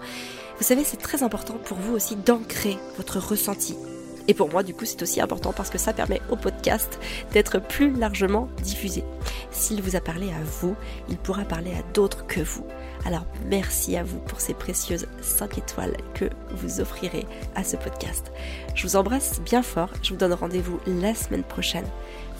Vous 0.57 0.63
savez, 0.63 0.83
c'est 0.83 0.97
très 0.97 1.23
important 1.23 1.55
pour 1.65 1.77
vous 1.77 1.95
aussi 1.95 2.15
d'ancrer 2.15 2.77
votre 2.97 3.19
ressenti 3.19 3.75
et 4.27 4.33
pour 4.33 4.49
moi, 4.49 4.63
du 4.63 4.73
coup, 4.73 4.85
c'est 4.85 5.01
aussi 5.01 5.21
important 5.21 5.53
parce 5.53 5.69
que 5.69 5.77
ça 5.77 5.93
permet 5.93 6.21
au 6.29 6.35
podcast 6.35 6.99
d'être 7.31 7.59
plus 7.59 7.93
largement 7.93 8.49
diffusé. 8.63 9.03
S'il 9.51 9.81
vous 9.81 9.95
a 9.95 10.01
parlé 10.01 10.29
à 10.29 10.43
vous, 10.61 10.75
il 11.09 11.17
pourra 11.17 11.43
parler 11.43 11.71
à 11.71 11.93
d'autres 11.93 12.25
que 12.25 12.41
vous. 12.41 12.65
Alors 13.05 13.25
merci 13.45 13.95
à 13.97 14.03
vous 14.03 14.19
pour 14.19 14.41
ces 14.41 14.55
précieuses 14.55 15.05
5 15.21 15.59
étoiles 15.59 15.95
que 16.15 16.25
vous 16.51 16.81
offrirez 16.81 17.25
à 17.55 17.63
ce 17.63 17.77
podcast. 17.77 18.31
Je 18.73 18.87
vous 18.87 18.95
embrasse 18.95 19.41
bien 19.41 19.61
fort, 19.61 19.89
je 20.01 20.09
vous 20.09 20.15
donne 20.15 20.33
rendez-vous 20.33 20.79
la 20.87 21.13
semaine 21.13 21.43
prochaine. 21.43 21.85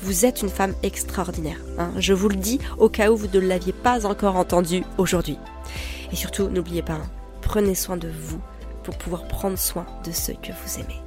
Vous 0.02 0.26
êtes 0.26 0.41
une 0.41 0.50
femme 0.50 0.74
extraordinaire, 0.82 1.60
hein. 1.78 1.91
je 2.00 2.13
vous 2.13 2.30
le 2.30 2.36
dis 2.36 2.60
au 2.78 2.89
cas 2.89 3.12
où 3.12 3.17
vous 3.17 3.30
ne 3.32 3.39
l'aviez 3.39 3.74
pas 3.74 4.06
encore 4.06 4.36
entendu 4.36 4.84
aujourd'hui. 4.98 5.38
Et 6.12 6.15
surtout, 6.15 6.50
n'oubliez 6.50 6.82
pas, 6.82 6.93
hein, 6.93 7.10
prenez 7.41 7.76
soin 7.76 7.95
de 7.95 8.10
vous 8.10 8.41
pour 8.84 8.98
pouvoir 8.98 9.28
prendre 9.28 9.58
soin 9.58 9.86
de 10.04 10.12
ceux 10.12 10.34
que 10.34 10.52
vous 10.52 10.80
aimez. 10.80 11.05